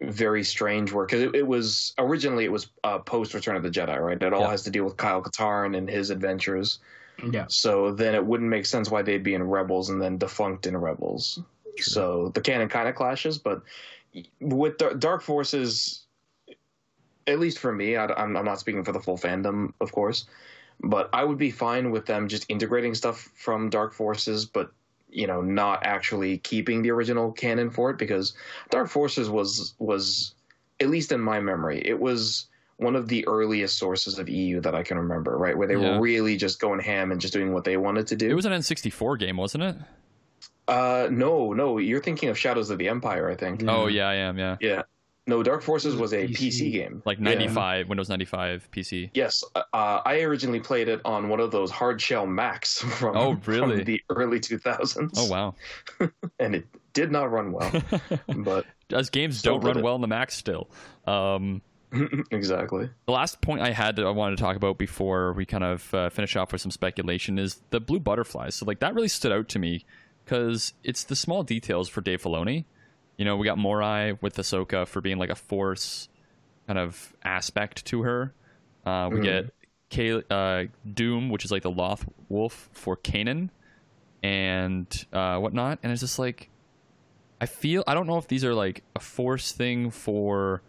[0.00, 0.92] very strange.
[0.92, 4.20] work because it, it was originally it was uh, post Return of the Jedi, right?
[4.20, 4.50] It all Yeah.
[4.50, 6.78] has to deal with Kyle Katarn and his adventures.
[7.32, 7.46] Yeah.
[7.48, 10.76] So then it wouldn't make sense why they'd be in Rebels and then defunct in
[10.76, 11.40] Rebels.
[11.78, 13.62] So the canon kind of clashes, but
[14.40, 16.06] with Dark Forces,
[17.26, 20.26] at least for me, I, am I'm not speaking for the full fandom, of course,
[20.80, 24.72] but I would be fine with them just integrating stuff from Dark Forces, but
[25.08, 28.34] you know, not actually keeping the original canon for it because
[28.70, 30.34] Dark Forces was was
[30.80, 32.46] at least in my memory, it was
[32.78, 35.56] one of the earliest sources of EU that I can remember, right?
[35.56, 35.96] Where they Yeah.
[35.96, 38.28] were really just going ham and just doing what they wanted to do.
[38.28, 39.76] It was an N64 game, wasn't it?
[40.68, 43.62] Uh no, no, you're thinking of Shadows of the Empire, I think.
[43.62, 43.70] Yeah.
[43.76, 44.38] Oh yeah, I am.
[44.38, 44.82] Yeah, Yeah.
[45.28, 46.68] No, Dark Forces was was a a PC.
[46.68, 47.02] PC game.
[47.04, 49.10] like 95, Windows 95 PC.
[49.12, 49.62] Yes, uh,
[50.06, 53.82] I originally played it on one of those hard shell Macs from, Oh, from really?
[53.82, 55.10] the early 2000s.
[55.16, 55.54] Oh wow.
[56.38, 57.72] And it did not run well,
[58.36, 59.82] but As games don't run it.
[59.82, 60.70] well in the Mac still.
[61.08, 61.60] Um,
[62.30, 62.88] exactly.
[63.06, 65.92] the last point I had that I wanted to talk about before we kind of
[65.94, 68.54] uh, finish off with some speculation is the blue butterflies.
[68.54, 69.84] So like that really stood out to me
[70.26, 72.64] because it's the small details for Dave Filoni.
[73.16, 76.08] You know, we got Morai with Ahsoka for being like a force
[76.66, 78.34] kind of aspect to her.
[78.84, 79.22] Uh, we Mhm.
[79.22, 79.54] get
[79.88, 83.50] Kay- uh, Dume, which is like the Loth Wolf for Kanan
[84.22, 85.78] and uh, whatnot.
[85.82, 86.50] And it's just like,
[87.40, 90.60] I feel I don't know if these are like a force thing for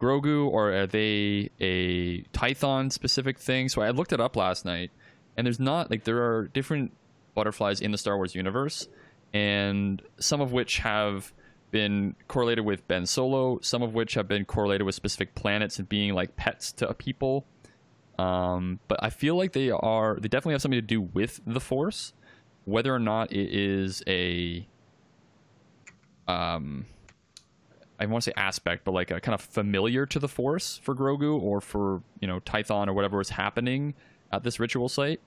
[0.00, 3.68] Grogu or are they a Tython specific thing.
[3.70, 4.90] So I looked it up last night,
[5.36, 6.92] and there's not like there are different
[7.34, 8.88] butterflies in the Star Wars universe,
[9.32, 11.32] and some of which have
[11.70, 15.88] been correlated with Ben Solo, some of which have been correlated with specific planets and
[15.88, 17.44] being like pets to people.
[18.18, 21.60] Um, but I feel like they are they definitely have something to do with the
[21.60, 22.12] Force,
[22.64, 24.66] whether or not it is a
[26.26, 26.86] um
[28.00, 30.94] I want to say aspect, but like a kind of familiar to the Force for
[30.94, 33.94] Grogu or for you know Tython or whatever is happening
[34.32, 35.20] at this ritual site.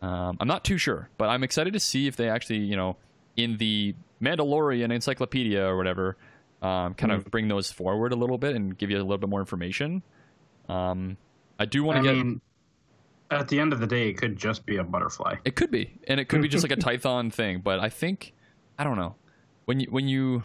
[0.00, 2.96] Um, I'm not too sure, but I'm excited to see if they actually you know
[3.38, 6.18] in the Mandalorian encyclopedia or whatever
[6.60, 9.28] um, kind of bring those forward a little bit and give you a little bit
[9.28, 10.02] more information.
[10.68, 11.16] Um,
[11.58, 12.16] I do want to get.
[12.16, 12.40] mean,
[13.30, 15.36] at the end of the day, it could just be a butterfly.
[15.44, 17.60] It could be, and it could be just like a Tython thing.
[17.60, 18.34] But I think
[18.78, 19.14] I don't know
[19.66, 20.42] when you when you.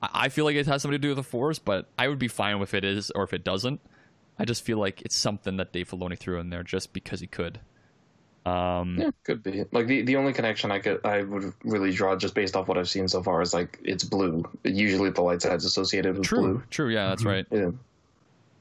[0.00, 2.18] I I feel like it has something to do with the Force, but I would
[2.18, 3.80] be fine if it is or if it doesn't.
[4.38, 7.26] I just feel like it's something that Dave Filoni threw in there just because he
[7.26, 7.58] could.
[8.46, 9.64] Um, Yeah, could be.
[9.72, 12.78] Like the, the only connection I could I would really draw just based off what
[12.78, 14.44] I've seen so far is like it's blue.
[14.62, 16.62] Usually the light side's associated with true, blue.
[16.70, 16.88] true.
[16.90, 17.44] Yeah, that's right.
[17.50, 17.70] Yeah.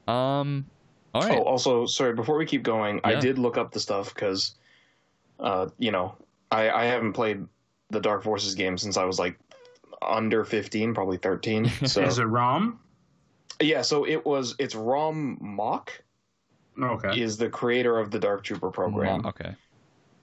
[0.08, 0.66] Um,
[1.14, 1.38] all right.
[1.38, 2.14] Oh, also, sorry.
[2.14, 4.56] Before we keep going, I did look up the stuff because,
[5.40, 6.16] uh, you know,
[6.52, 7.46] I I haven't played
[7.92, 9.38] the Dark Forces game since I was like
[10.02, 11.70] under fifteen, probably thirteen.
[11.86, 12.80] So Is it ROM?
[13.62, 15.90] yeah, so it was it's Rom Mohc
[16.82, 17.22] Okay.
[17.22, 19.22] is the creator of the Dark Trooper program.
[19.22, 19.56] Well, okay.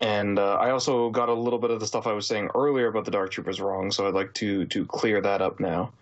[0.02, 2.88] And uh, I also got a little bit of the stuff I was saying earlier
[2.88, 5.92] about the Dark Troopers wrong, so I'd like to to clear that up now.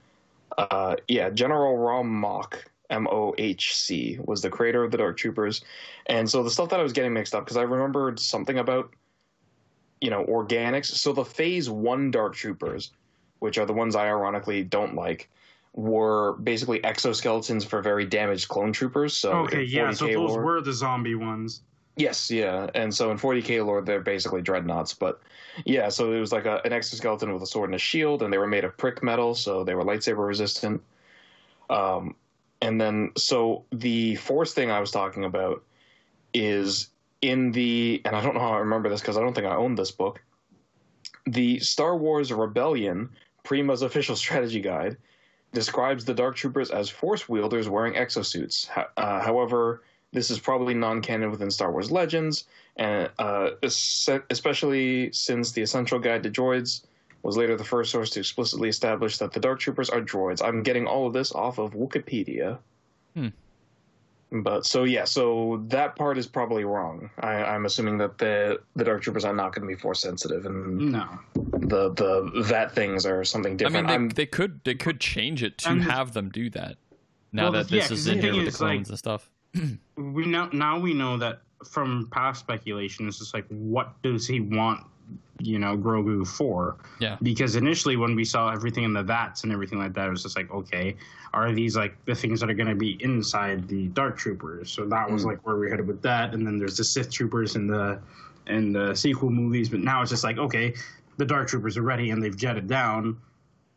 [0.56, 2.54] Uh, yeah, General Rom Mohc,
[2.88, 5.62] M O H C, was the creator of the Dark Troopers,
[6.06, 8.90] and so the stuff that I was getting mixed up because I remembered something about,
[10.00, 10.86] you know, organics.
[10.86, 12.92] So the Phase One Dark Troopers,
[13.40, 15.28] which are the ones I ironically don't like,
[15.74, 19.14] were basically exoskeletons for very damaged clone troopers.
[19.14, 21.60] So okay, yeah, so those were the zombie ones.
[22.00, 25.20] Yes, yeah, and so in 40k lore they're basically dreadnoughts, but
[25.66, 28.32] yeah, so it was like a, an exoskeleton with a sword and a shield, and
[28.32, 30.82] they were made of phrik metal, so they were lightsaber resistant.
[31.68, 32.16] Um,
[32.62, 35.62] and then so the force thing I was talking about
[36.32, 36.88] is
[37.20, 39.54] in the, and I don't know how I remember this because I don't think I
[39.54, 40.22] owned this book.
[41.26, 43.10] The Star Wars Rebellion
[43.44, 44.96] Prima's official strategy guide
[45.52, 48.70] describes the Dark Troopers as force wielders wearing exosuits.
[48.96, 49.82] Uh, however,
[50.12, 52.44] this is probably non-canon within Star Wars Legends,
[52.76, 53.50] and uh,
[54.30, 56.82] especially since the Essential Guide to Droids
[57.22, 60.42] was later the first source to explicitly establish that the Dark Troopers are droids.
[60.42, 62.58] I'm getting all of this off of Wikipedia.
[63.14, 63.28] Hmm.
[64.32, 67.10] But so yeah, so that part is probably wrong.
[67.18, 70.46] I, I'm assuming that the the Dark Troopers are not going to be force sensitive,
[70.46, 71.06] and No.
[71.34, 73.88] the the that things are something different.
[73.88, 76.76] I'm- they, they could they could change it to And- have them do that.
[77.32, 79.28] Now Well, that yeah, is in here with the is, like- clones and stuff.
[79.96, 84.40] we know now we know that from past speculation it's just like what does he
[84.40, 84.84] want
[85.40, 86.76] you know grogu for?
[87.00, 87.16] Yeah.
[87.22, 90.22] because initially when we saw everything in the vats and everything like that it was
[90.22, 90.96] just like okay
[91.32, 94.70] are these like the things that are going to be inside the dark troopers?
[94.70, 95.26] So that was Mm.
[95.28, 96.34] like where we headed with that.
[96.34, 98.00] And then there's the sith troopers in the
[98.48, 99.68] in the sequel movies.
[99.68, 100.74] But now it's just like okay
[101.18, 103.16] the dark troopers are ready and they've jetted down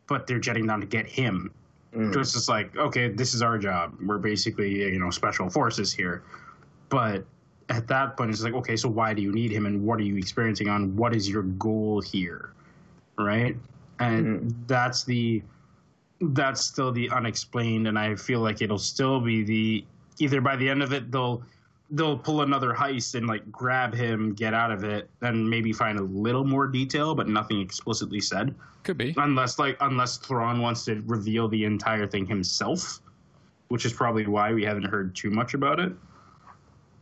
[0.08, 1.52] but they're jetting down to get him
[1.96, 2.14] Mm.
[2.14, 3.96] so it's just like, okay, this is our job.
[4.02, 6.24] We're basically, you know, special forces here.
[6.89, 7.26] But
[7.70, 10.04] at that point, it's like, okay, so why do you need him and what are
[10.04, 10.96] you experiencing on?
[10.96, 12.54] What is your goal here?
[13.18, 13.56] Right?
[14.00, 15.44] And that's the,
[16.20, 17.88] that's still the unexplained.
[17.88, 19.86] And I feel like it'll still be the,
[20.20, 21.44] either by the end of it, they'll,
[21.94, 26.00] they'll pull another heist and like grab him, get out of it, and maybe find
[26.00, 29.14] a little more detail, but nothing explicitly said Could be.
[29.18, 33.00] unless like unless Thrawn wants to reveal the entire thing himself,
[33.70, 35.94] which is probably why we haven't heard too much about it,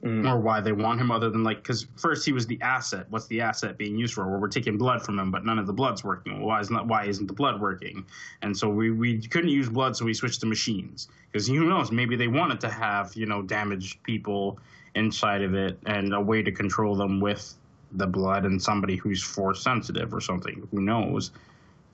[0.03, 0.27] Mm.
[0.27, 3.05] or why they want him other than like because first he was the asset.
[3.11, 4.27] What's the asset being used for?
[4.27, 6.39] Well, we're taking blood from him, but none of the blood's working.
[6.39, 8.03] Well, why is not why isn't the blood working?
[8.41, 11.91] And so we we couldn't use blood, so we switched to machines because who knows?
[11.91, 14.57] Maybe they wanted to have you know damaged people
[14.95, 17.55] inside of it and a way to control them with
[17.93, 20.67] the blood and somebody who's force sensitive or something.
[20.71, 21.31] Who knows?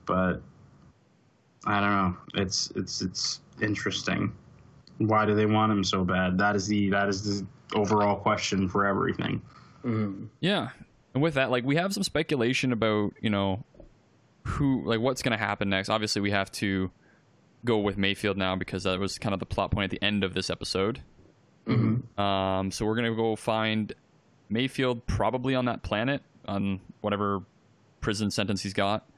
[0.08, 0.40] but
[1.66, 2.16] I don't know.
[2.42, 4.32] It's it's it's interesting.
[4.96, 6.38] Why do they want him so bad?
[6.38, 9.40] That is the that is the overall question for everything.
[9.84, 10.28] Mm.
[10.40, 10.70] Yeah.
[11.14, 13.64] And with that, like we have some speculation about, you know,
[14.44, 15.90] who like what's gonna happen next.
[15.90, 16.90] Obviously we have to
[17.64, 20.24] go with Mayfield now because that was kind of the plot point at the end
[20.24, 21.02] of this episode.
[22.18, 23.92] Um, so we're gonna go find
[24.48, 27.42] Mayfield probably on that planet on whatever
[28.00, 29.08] prison sentence he's got,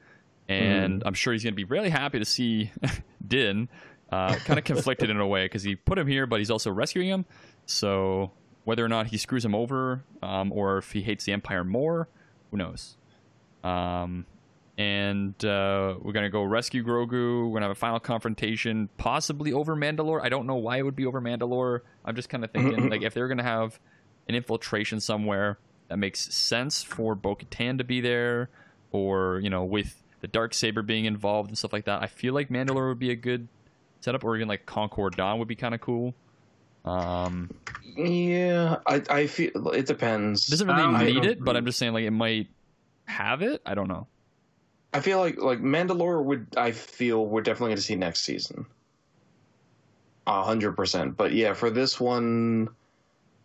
[0.49, 2.71] and I'm sure he's gonna be really happy to see
[3.27, 3.69] Din.
[4.11, 6.69] Uh, kind of conflicted in a way because he put him here, but he's also
[6.69, 7.25] rescuing him.
[7.65, 8.31] So
[8.65, 12.09] whether or not he screws him over, um, or if he hates the Empire more,
[12.51, 12.97] who knows?
[13.63, 14.25] Um,
[14.81, 17.47] and uh, we're gonna go rescue Grogu.
[17.47, 20.21] We're gonna have a final confrontation, possibly over Mandalore.
[20.23, 21.81] I don't know why it would be over Mandalore.
[22.03, 23.79] I'm just kind of thinking like if they're gonna have
[24.27, 28.49] an infiltration somewhere that makes sense for Bo-Katan to be there,
[28.91, 32.01] or you know with the dark saber being involved and stuff like that.
[32.01, 33.47] I feel like Mandalore would be a good
[33.99, 36.15] setup, or even like Concord Dawn would be kind of cool.
[36.85, 37.51] Um,
[37.95, 40.47] Yeah, I I feel it depends.
[40.47, 42.47] doesn't really don't- need it, but I'm just saying like it might
[43.05, 43.61] have it.
[43.65, 44.07] I don't know.
[44.93, 48.65] I feel like like Mandalore would I feel we're definitely going to see next season.
[50.27, 52.69] A hundred percent, but yeah, for this one,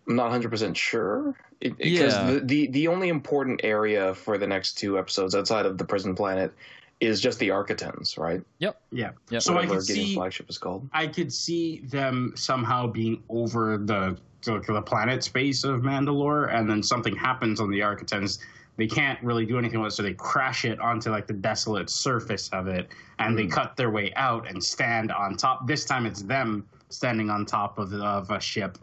[0.09, 2.33] I'm not hundred percent sure because Yeah.
[2.33, 6.15] the, the the only important area for the next two episodes outside of the prison
[6.15, 6.53] planet
[7.01, 8.43] is just the Arquitens, right?
[8.59, 8.81] Yep.
[8.91, 9.11] Yeah.
[9.31, 9.43] Yep.
[9.43, 10.89] So I Whatever could see flagship is called.
[10.93, 16.69] I could see them somehow being over the the, the planet space of Mandalore, and
[16.69, 18.39] then something happens on the Arquitens.
[18.77, 21.89] They can't really do anything with it, so they crash it onto like the desolate
[21.89, 25.67] surface of it, and they cut their way out and stand on top.
[25.67, 28.77] This time, it's them standing on top of, of a ship,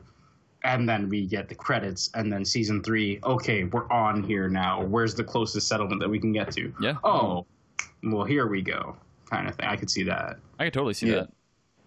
[0.64, 3.20] and then we get the credits, and then season three.
[3.24, 4.84] Okay, we're on here now.
[4.84, 6.74] Where's the closest settlement that we can get to?
[6.82, 6.96] Yeah.
[7.04, 7.46] Oh,
[8.02, 8.98] well, here we go,
[9.30, 9.68] kind of thing.
[9.68, 10.38] I could see that.
[10.58, 11.26] I could totally see Yeah.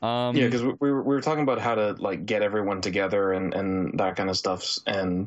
[0.00, 0.06] that.
[0.06, 2.80] Um, Yeah, because we, we were we were talking about how to like get everyone
[2.82, 4.78] together and and that kind of stuff.
[4.86, 5.26] And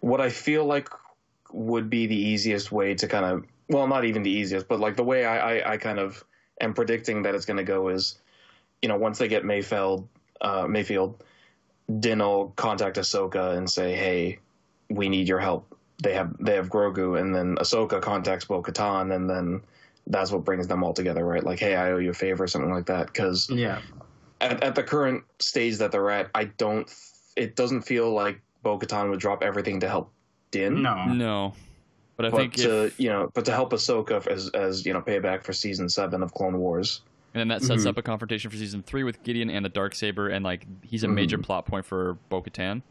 [0.00, 0.88] what I feel like
[1.52, 4.96] would be the easiest way to kind of well, not even the easiest, but like
[4.96, 6.24] the way I I, I kind of
[6.60, 8.18] am predicting that it's going to go is,
[8.82, 10.08] you know, once they get Mayfield,
[10.40, 11.22] uh, Mayfield,
[12.00, 14.38] Din will contact Ahsoka and say, hey,
[14.90, 15.76] we need your help.
[16.02, 19.62] They have they have Grogu, and then Ahsoka contacts Bo Katan, and then
[20.06, 21.44] that's what brings them all together, right?
[21.44, 23.80] Like, hey, I owe you a favor, something like that, because Yeah.
[24.40, 26.90] at, at the current stage that they're at, I don't.
[27.36, 30.11] It doesn't feel like Bo Katan would drop everything to help
[30.52, 30.80] Din.
[30.82, 31.06] No.
[31.06, 31.54] No.
[32.16, 34.92] But I but think to if, you know, but to help Ahsoka as as you
[34.92, 37.00] know, payback for season seven of Clone Wars.
[37.34, 37.88] and then that sets Mhm.
[37.88, 41.02] up a confrontation for season three with Gideon and the dark saber, and like he's
[41.02, 41.42] a major Mhm.
[41.44, 42.82] plot point for Bo-Katan.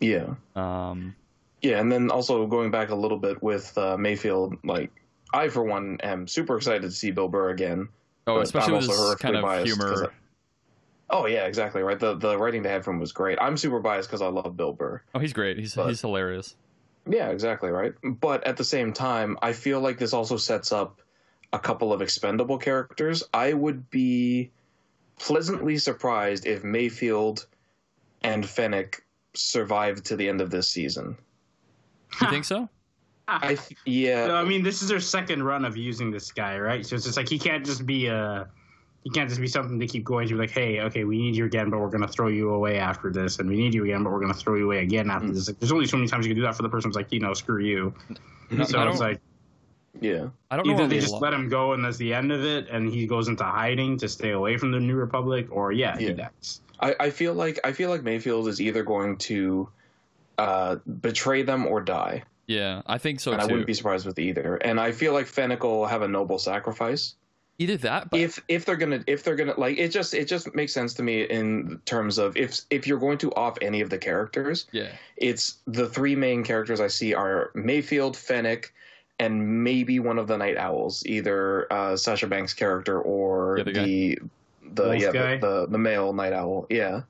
[0.00, 1.14] Yeah, Um,
[1.62, 4.90] yeah, and then also going back a little bit with uh, Mayfield, like
[5.32, 7.88] I for one am super excited to see Bill Burr again.
[8.26, 10.06] oh, especially I'm with also this kind of humor.
[10.06, 10.14] I-
[11.10, 11.98] Oh yeah, exactly right.
[12.00, 13.38] The the writing they had from him was great.
[13.40, 15.00] I'm super biased because I love Bill Burr.
[15.14, 15.58] Oh, he's great.
[15.58, 16.56] He's But- he's hilarious.
[17.08, 17.94] Yeah, exactly right.
[18.02, 21.00] But at the same time, I feel like this also sets up
[21.52, 23.22] a couple of expendable characters.
[23.32, 24.50] I would be
[25.18, 27.46] pleasantly surprised if Mayfield
[28.22, 31.16] and Fennec survived to the end of this season.
[32.20, 32.68] You think so?
[33.26, 36.58] I th- yeah, So, I mean, this is their second run of using this guy,
[36.58, 36.84] right?
[36.84, 38.48] So it's just like he can't just be a,
[39.04, 40.34] he can't just be something to keep going to.
[40.34, 43.10] Be like, hey, okay, we need you again, but we're gonna throw you away after
[43.12, 45.34] this, and we need you again, but we're gonna throw you away again after Mm.
[45.34, 45.46] this.
[45.48, 47.12] Like, there's only so many times you can do that for the person who's like,
[47.12, 47.94] you know, screw you.
[48.50, 49.20] No, so it's like
[50.00, 50.28] yeah.
[50.50, 50.72] I don't know.
[50.72, 52.90] either what they just lo- let him go and that's the end of it, and
[52.90, 56.12] he goes into hiding to stay away from the New Republic, or yeah, he Yeah.
[56.14, 56.60] dies.
[56.80, 59.68] I, I feel like I feel like Mayfield is either going to
[60.38, 64.18] uh, betray them or die, Yeah, I think so and I wouldn't be surprised with
[64.18, 64.56] either.
[64.56, 67.14] And I feel like Fennec will have a noble sacrifice.
[67.58, 70.52] Either that, but if if they're gonna if they're gonna like it just it just
[70.56, 73.90] makes sense to me in terms of if if you're going to off any of
[73.90, 78.72] the characters yeah, it's the three main characters i see are mayfield fennec
[79.20, 84.18] and maybe one of the night owls either uh sasha banks character or The the
[84.74, 87.02] the yeah the, the the male night owl yeah.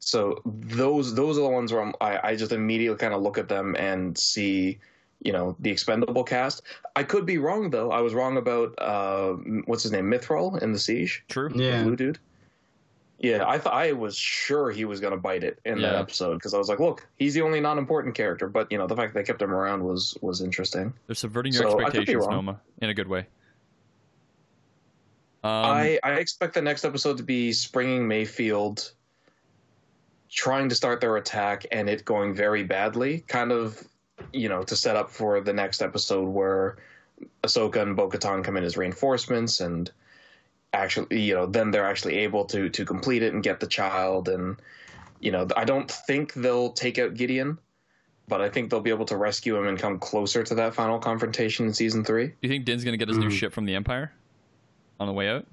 [0.00, 3.36] So those those are the ones where I'm, I, I just immediately kind of look
[3.36, 4.78] at them and see
[5.20, 6.62] you know the expendable cast
[6.96, 9.32] i could be wrong though i was wrong about uh
[9.66, 11.48] what's his name Mythrol in the siege true.
[11.48, 11.82] the Yeah.
[11.82, 12.18] blue dude
[13.18, 16.34] yeah i thought i was sure he was going to bite it in that episode
[16.34, 19.12] because i was like look he's the only non-important character but you know the fact
[19.14, 22.28] they kept him around was was interesting They're subverting your So, I could be expectations.
[22.28, 23.26] Noma, in a good way.
[25.42, 28.92] Um, i i expect the next episode to be springing mayfield
[30.30, 33.82] trying to start their attack and it going very badly kind of
[34.32, 36.76] you know to set up for the next episode where
[37.42, 39.90] ahsoka and bo-katan come in as reinforcements and
[40.72, 44.28] actually you know then they're actually able to to complete it and get the child
[44.28, 44.56] and
[45.20, 47.58] you know i don't think they'll take out gideon
[48.28, 50.98] but i think they'll be able to rescue him and come closer to that final
[50.98, 53.38] confrontation in season three do you think Din's gonna get his new Mhm.
[53.38, 54.12] ship from the Empire
[55.00, 55.46] on the way out?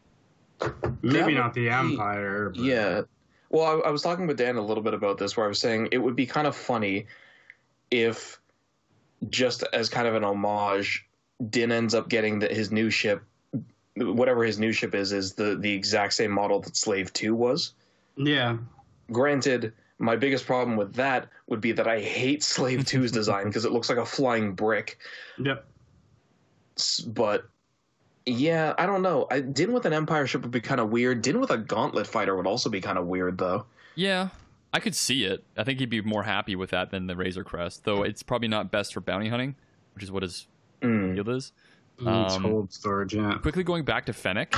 [1.01, 2.49] Maybe would not the Empire.
[2.49, 3.01] but- Yeah.
[3.49, 5.59] Well, I, I was talking with Dan a little bit about this, where I was
[5.59, 7.05] saying it would be kind of funny
[7.91, 8.39] if,
[9.29, 11.05] just as kind of an homage,
[11.49, 13.23] Din ends up getting the, his new ship,
[13.95, 17.73] whatever his new ship is, is the the exact same model that Slave Two was.
[18.17, 18.57] yeah.
[19.11, 23.65] Granted, my biggest problem with that would be that I hate Slave 2's design because
[23.65, 24.97] it looks like a flying brick.
[25.37, 25.63] Yep.
[27.07, 27.45] But
[28.25, 29.27] yeah, I don't know.
[29.29, 31.21] I, Din with an Empire ship would be kind of weird.
[31.21, 33.65] Din with a Gauntlet fighter would also be kind of weird, though.
[33.93, 34.29] Yeah,
[34.75, 35.41] I could see it.
[35.55, 38.49] I think he'd be more happy with that than the Razor Crest, though it's probably
[38.49, 39.55] not best for bounty hunting,
[39.93, 40.47] which is what his
[40.81, 41.13] Mm.
[41.15, 41.53] field is.
[41.97, 43.35] It's Um, cold storage, yeah.
[43.35, 44.53] Quickly going back to Fennec.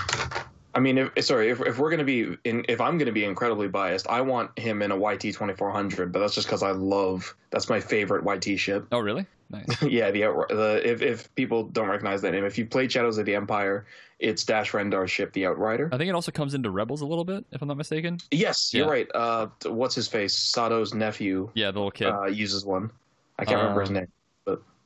[0.77, 3.67] I mean, if sorry, if, if we're gonna be in, if I'm gonna be incredibly
[3.67, 7.67] biased, I want him in a YT 2400, but that's just because I love that's
[7.67, 8.85] my favorite YT ship.
[8.91, 9.25] Oh, really?
[9.49, 9.65] Nice.
[9.81, 10.19] yeah, the,
[10.49, 13.87] the if if people don't recognize that name, if you played Shadows of the Empire,
[14.19, 15.89] it's Dash Rendar's ship, the Outrider.
[15.91, 18.19] I think it also comes into Rebels a little bit, if I'm not mistaken.
[18.29, 18.91] Yes, you're Yeah.
[18.91, 19.07] right.
[19.15, 20.37] Uh, what's his face?
[20.37, 22.07] Sato's nephew Yeah, the little kid.
[22.09, 22.91] uh, uses one.
[23.39, 24.07] I can't remember his Um, name.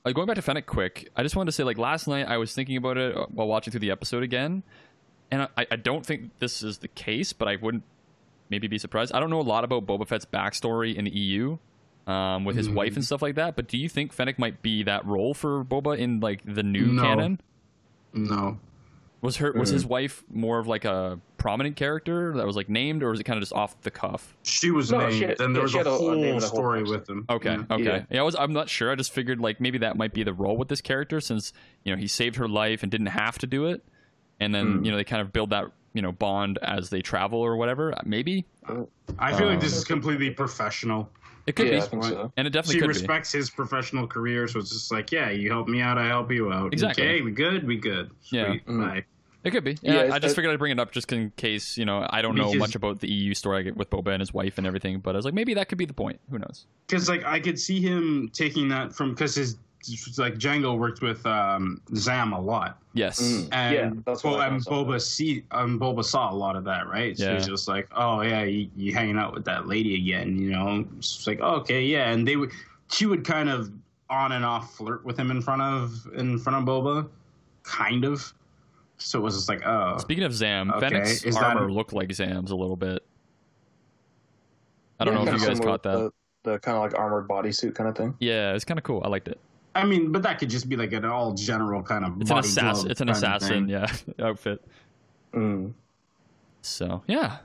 [0.04, 2.38] Uh, going back to Fennec quick, I just wanted to say, like last night, I
[2.38, 4.64] was thinking about it uh, while watching through the episode again,
[5.32, 7.84] and I, I don't think this is the case, but I wouldn't
[8.50, 9.14] maybe be surprised.
[9.14, 11.58] I don't know a lot about Boba Fett's backstory in the EU,
[12.08, 13.56] um, with his wife and stuff like that.
[13.56, 16.88] But do you think Fennec might be that role for Boba in like the new
[16.88, 17.02] No.
[17.02, 17.40] canon?
[18.14, 18.60] No.
[19.22, 23.04] Was her was his wife more of like a prominent character that was like named,
[23.04, 24.36] or was it kind of just off the cuff?
[24.42, 26.24] She was No, named, she had- and there yeah, was a had a- a whole
[26.38, 26.90] a story backstory.
[26.90, 27.26] with them.
[27.30, 27.64] Okay, Yeah.
[27.70, 27.84] okay.
[27.84, 28.04] Yeah.
[28.10, 28.20] Yeah.
[28.22, 28.36] I was.
[28.36, 28.92] I'm not sure.
[28.92, 31.54] I just figured like maybe that might be the role with this character since
[31.84, 33.84] you know he saved her life and didn't have to do it,
[34.42, 34.86] and then Hmm.
[34.86, 37.94] you know they kind of build that you know bond as they travel or whatever.
[38.06, 38.46] Maybe
[39.20, 41.10] I feel like Um, this is completely professional.
[41.48, 42.32] it could Yeah, be, think so.
[42.38, 45.50] and it definitely She could respects his professional career, so it's just like, yeah, you
[45.50, 46.72] help me out, I help you out.
[46.74, 47.04] Exactly.
[47.04, 48.12] Okay, we good, we good.
[48.32, 48.56] Yeah.
[48.68, 48.80] Mm.
[48.80, 49.06] Bye.
[49.44, 49.76] It could be.
[49.82, 52.22] Yeah, Yeah, I just figured I'd bring it up just in case you know I
[52.22, 54.58] don't know Because- much about the EU story I get with Boba and his wife
[54.60, 56.20] and everything, but I was like maybe that could be the point.
[56.30, 56.66] Who knows?
[56.88, 59.58] Because like I could see him taking that from because his
[60.18, 63.22] like Jango worked with um, Zam a lot, Yes.
[63.22, 63.48] Mm.
[63.52, 64.92] and Yeah, that's what Bo- and thought, so.
[64.92, 67.18] Boba see um, Boba saw a lot of that, right?
[67.18, 67.36] So Yeah.
[67.36, 70.86] he's just like, oh yeah, you, you hanging out with that lady again, you know?
[70.98, 72.52] It's like oh, okay, yeah, and they would
[72.92, 73.72] she would kind of
[74.10, 77.10] on and off flirt with him in front of in front of Boba,
[77.64, 78.34] kind of.
[78.98, 81.94] So it was just like oh, Speaking of Zam, Okay, Fennec's is that- armor looked
[81.94, 83.04] like Zam's a little bit.
[85.00, 86.12] I don't Yeah, know if you guys caught that.
[86.44, 88.14] The, the kind of like armored bodysuit kind of thing.
[88.20, 89.02] Yeah, it's kind of cool.
[89.04, 89.40] I liked it.
[89.74, 92.38] I mean, but that could just be like an all general kind of It's an
[92.40, 92.92] assassin.
[92.92, 93.70] It's an assassin.
[93.70, 94.62] Yeah, outfit.
[95.34, 95.74] Mm.
[96.62, 97.38] So yeah,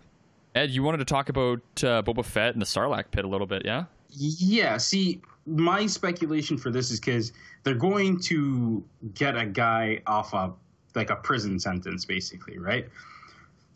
[0.56, 3.46] Ed, you wanted to talk about uh, Boba Fett and the Sarlacc pit a little
[3.46, 3.84] bit, yeah?
[4.08, 10.32] Yeah, see, my speculation for this is because they're going to get a guy off
[10.32, 10.52] a
[10.94, 12.88] like a prison sentence, basically, right?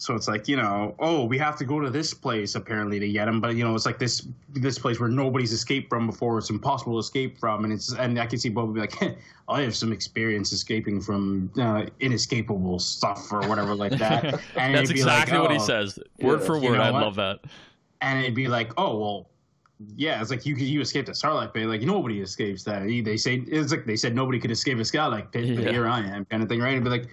[0.00, 3.06] So it's like you know, oh, we have to go to this place apparently to
[3.12, 6.38] get him, but you know, it's like this this place where nobody's escaped from before.
[6.38, 9.60] It's impossible to escape from, and it's and I can see Boba be like, I
[9.60, 14.24] have some experience escaping from uh, inescapable stuff or whatever like that.
[14.56, 16.78] And That's it'd like, exactly what he oh, says, word for You word.
[16.78, 17.40] know I love that.
[18.00, 19.30] and it'd be like, oh well,
[19.96, 22.84] yeah, it's like you you escaped a Sarlacc Pit, like nobody escapes that.
[22.86, 25.72] They say it's like they said nobody could escape a Sarlacc Pit, but Yeah.
[25.72, 26.72] here I am, kind of thing, right?
[26.72, 27.08] It'd be like,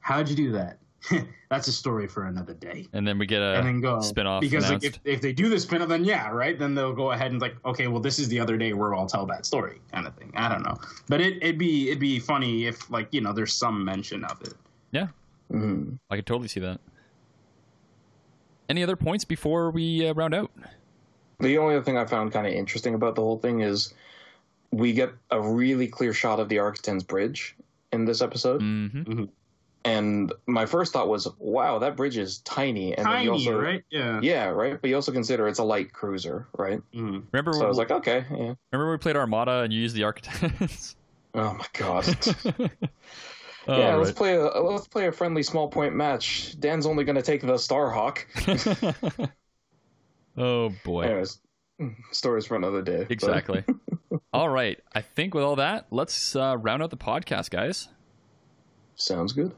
[0.00, 0.78] how'd you do that?
[1.50, 2.86] That's a story for another day.
[2.92, 5.48] And then we get a and then go spin-off because like, if, if they do
[5.48, 6.58] the spin-off, then yeah, right.
[6.58, 9.06] Then they'll go ahead and like, okay, well, this is the other day where I'll
[9.06, 10.32] tell that story, kind of thing.
[10.36, 10.76] I don't know,
[11.08, 14.40] but it, it'd be it'd be funny if like you know there's some mention of
[14.42, 14.54] it.
[14.92, 15.08] yeah,
[15.50, 15.98] Mm.
[16.10, 16.80] I could totally see that.
[18.68, 20.52] Any other points before we uh, round out?
[21.40, 23.94] The only other thing I found kind of interesting about the whole thing is
[24.70, 27.56] we get a really clear shot of the Arquitens Bridge
[27.92, 29.24] in this episode, hmm
[29.84, 33.58] and my first thought was, "Wow, that bridge is tiny." And then Tiny, you also,
[33.60, 33.82] right?
[33.90, 34.20] Yeah.
[34.22, 34.80] Yeah, right.
[34.80, 36.80] But you also consider it's a light cruiser, right?
[36.94, 37.24] Mhm.
[37.32, 38.36] Remember, So I was like, okay, yeah.
[38.36, 40.94] remember when we played Armada and you used the Arquitens?
[41.32, 42.06] Oh my god.
[43.68, 46.58] oh, yeah, let's play a let's play a friendly small point match.
[46.58, 48.24] Dan's only going to take the Starhawk.
[50.36, 51.02] oh boy.
[51.02, 51.38] Anyways,
[52.10, 53.06] stories for another day.
[53.08, 53.64] Exactly.
[54.32, 54.80] all right.
[54.92, 57.88] I think with all that, let's uh, round out the podcast, guys.
[58.96, 59.52] sounds good.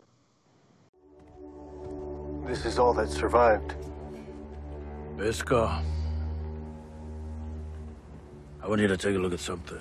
[2.45, 3.75] This is all that survived.
[5.17, 5.83] Beskar,
[8.61, 9.81] I want you to take a look at something.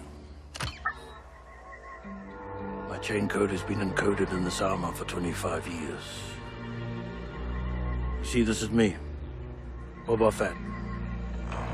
[2.87, 6.03] My chain code has been encoded in this armor for 25 years.
[8.19, 8.95] You see, this is me,
[10.05, 10.55] Boba Fett.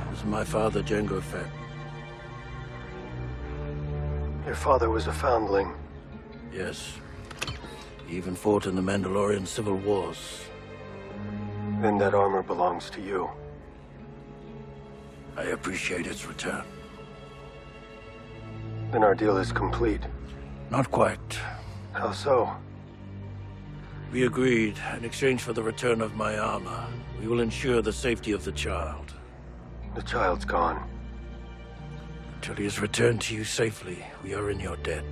[0.09, 1.47] This is my father, Jango Fett.
[4.45, 5.73] Your father was a foundling.
[6.53, 6.93] Yes.
[8.07, 10.45] He even fought in the Mandalorian Civil Wars.
[11.81, 13.29] Then that armor belongs to you.
[15.35, 16.63] I appreciate its return.
[18.91, 20.01] Then our deal is complete.
[20.71, 21.39] Not quite.
[21.93, 22.51] How so?
[24.11, 26.87] We agreed, in exchange for the return of my armor,
[27.19, 29.13] we will ensure the safety of the child.
[29.93, 30.89] The child's gone.
[32.35, 35.03] Until he is returned to you safely, we are in your debt.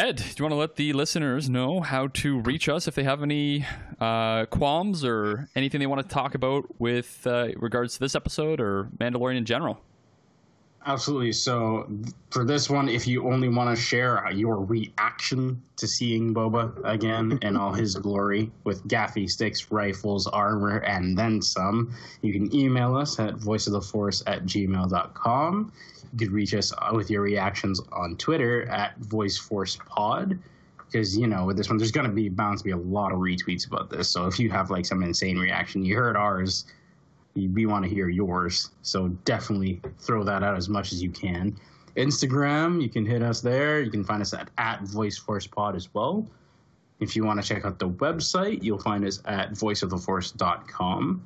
[0.00, 3.04] Ed, do you want to let the listeners know how to reach us if they
[3.04, 3.66] have any
[4.00, 8.62] uh, qualms or anything they want to talk about with uh, regards to this episode
[8.62, 9.78] or Mandalorian in general?
[10.86, 11.32] Absolutely.
[11.32, 11.86] So
[12.30, 17.38] for this one, if you only want to share your reaction to seeing Boba again
[17.42, 22.96] in all his glory with gaffi sticks, rifles, armor, and then some, you can email
[22.96, 25.72] us at voiceoftheforce at gmail.com.
[26.12, 30.38] You could reach us with your reactions on Twitter at voiceforcepod.
[30.86, 33.12] Because, you know, with this one, there's going to be bound to be a lot
[33.12, 34.08] of retweets about this.
[34.08, 36.64] So if you have like some insane reaction, you heard ours
[37.34, 38.70] we want to hear yours.
[38.82, 41.56] So definitely throw that out as much as you can.
[41.96, 43.80] Instagram, you can hit us there.
[43.80, 46.28] You can find us at, at VoiceForcePod as well.
[47.00, 51.24] If you want to check out the website, you'll find us at voiceoftheforce.com.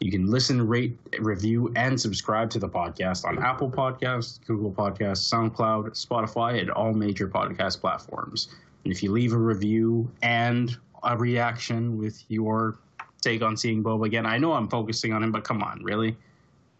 [0.00, 5.32] You can listen, rate, review, and subscribe to the podcast on Apple Podcasts, Google Podcasts,
[5.32, 8.48] SoundCloud, Spotify, and all major podcast platforms.
[8.84, 12.78] And if you leave a review and a reaction with your
[13.24, 14.26] take on seeing Boba again.
[14.26, 16.16] I know I'm focusing on him, but come on, really?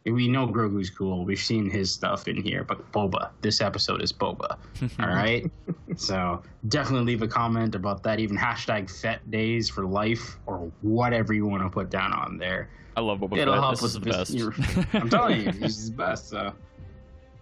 [0.05, 1.25] We know Grogu's cool.
[1.25, 4.59] We've seen his stuff in here, but Boba, this episode is Boba.
[5.01, 5.51] all right?
[5.97, 8.21] So definitely leave a comment about that.
[8.21, 12.69] Even hashtag Fett Days for life or whatever you want to put down on there.
[12.97, 13.63] I love Boba It'll Fett.
[13.63, 14.87] help This with is the best.
[14.95, 16.29] I'm telling you, he's the best.
[16.29, 16.53] So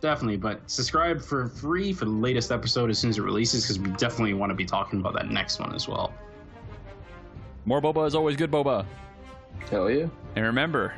[0.01, 3.79] definitely, but subscribe for free for the latest episode as soon as it releases because
[3.79, 6.13] we definitely want to be talking about that next one as well.
[7.65, 8.85] More Boba is always good Boba.
[9.71, 10.07] Hell yeah.
[10.37, 10.95] And remember,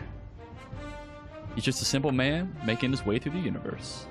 [1.54, 4.06] he's just a simple man making his way through the universe.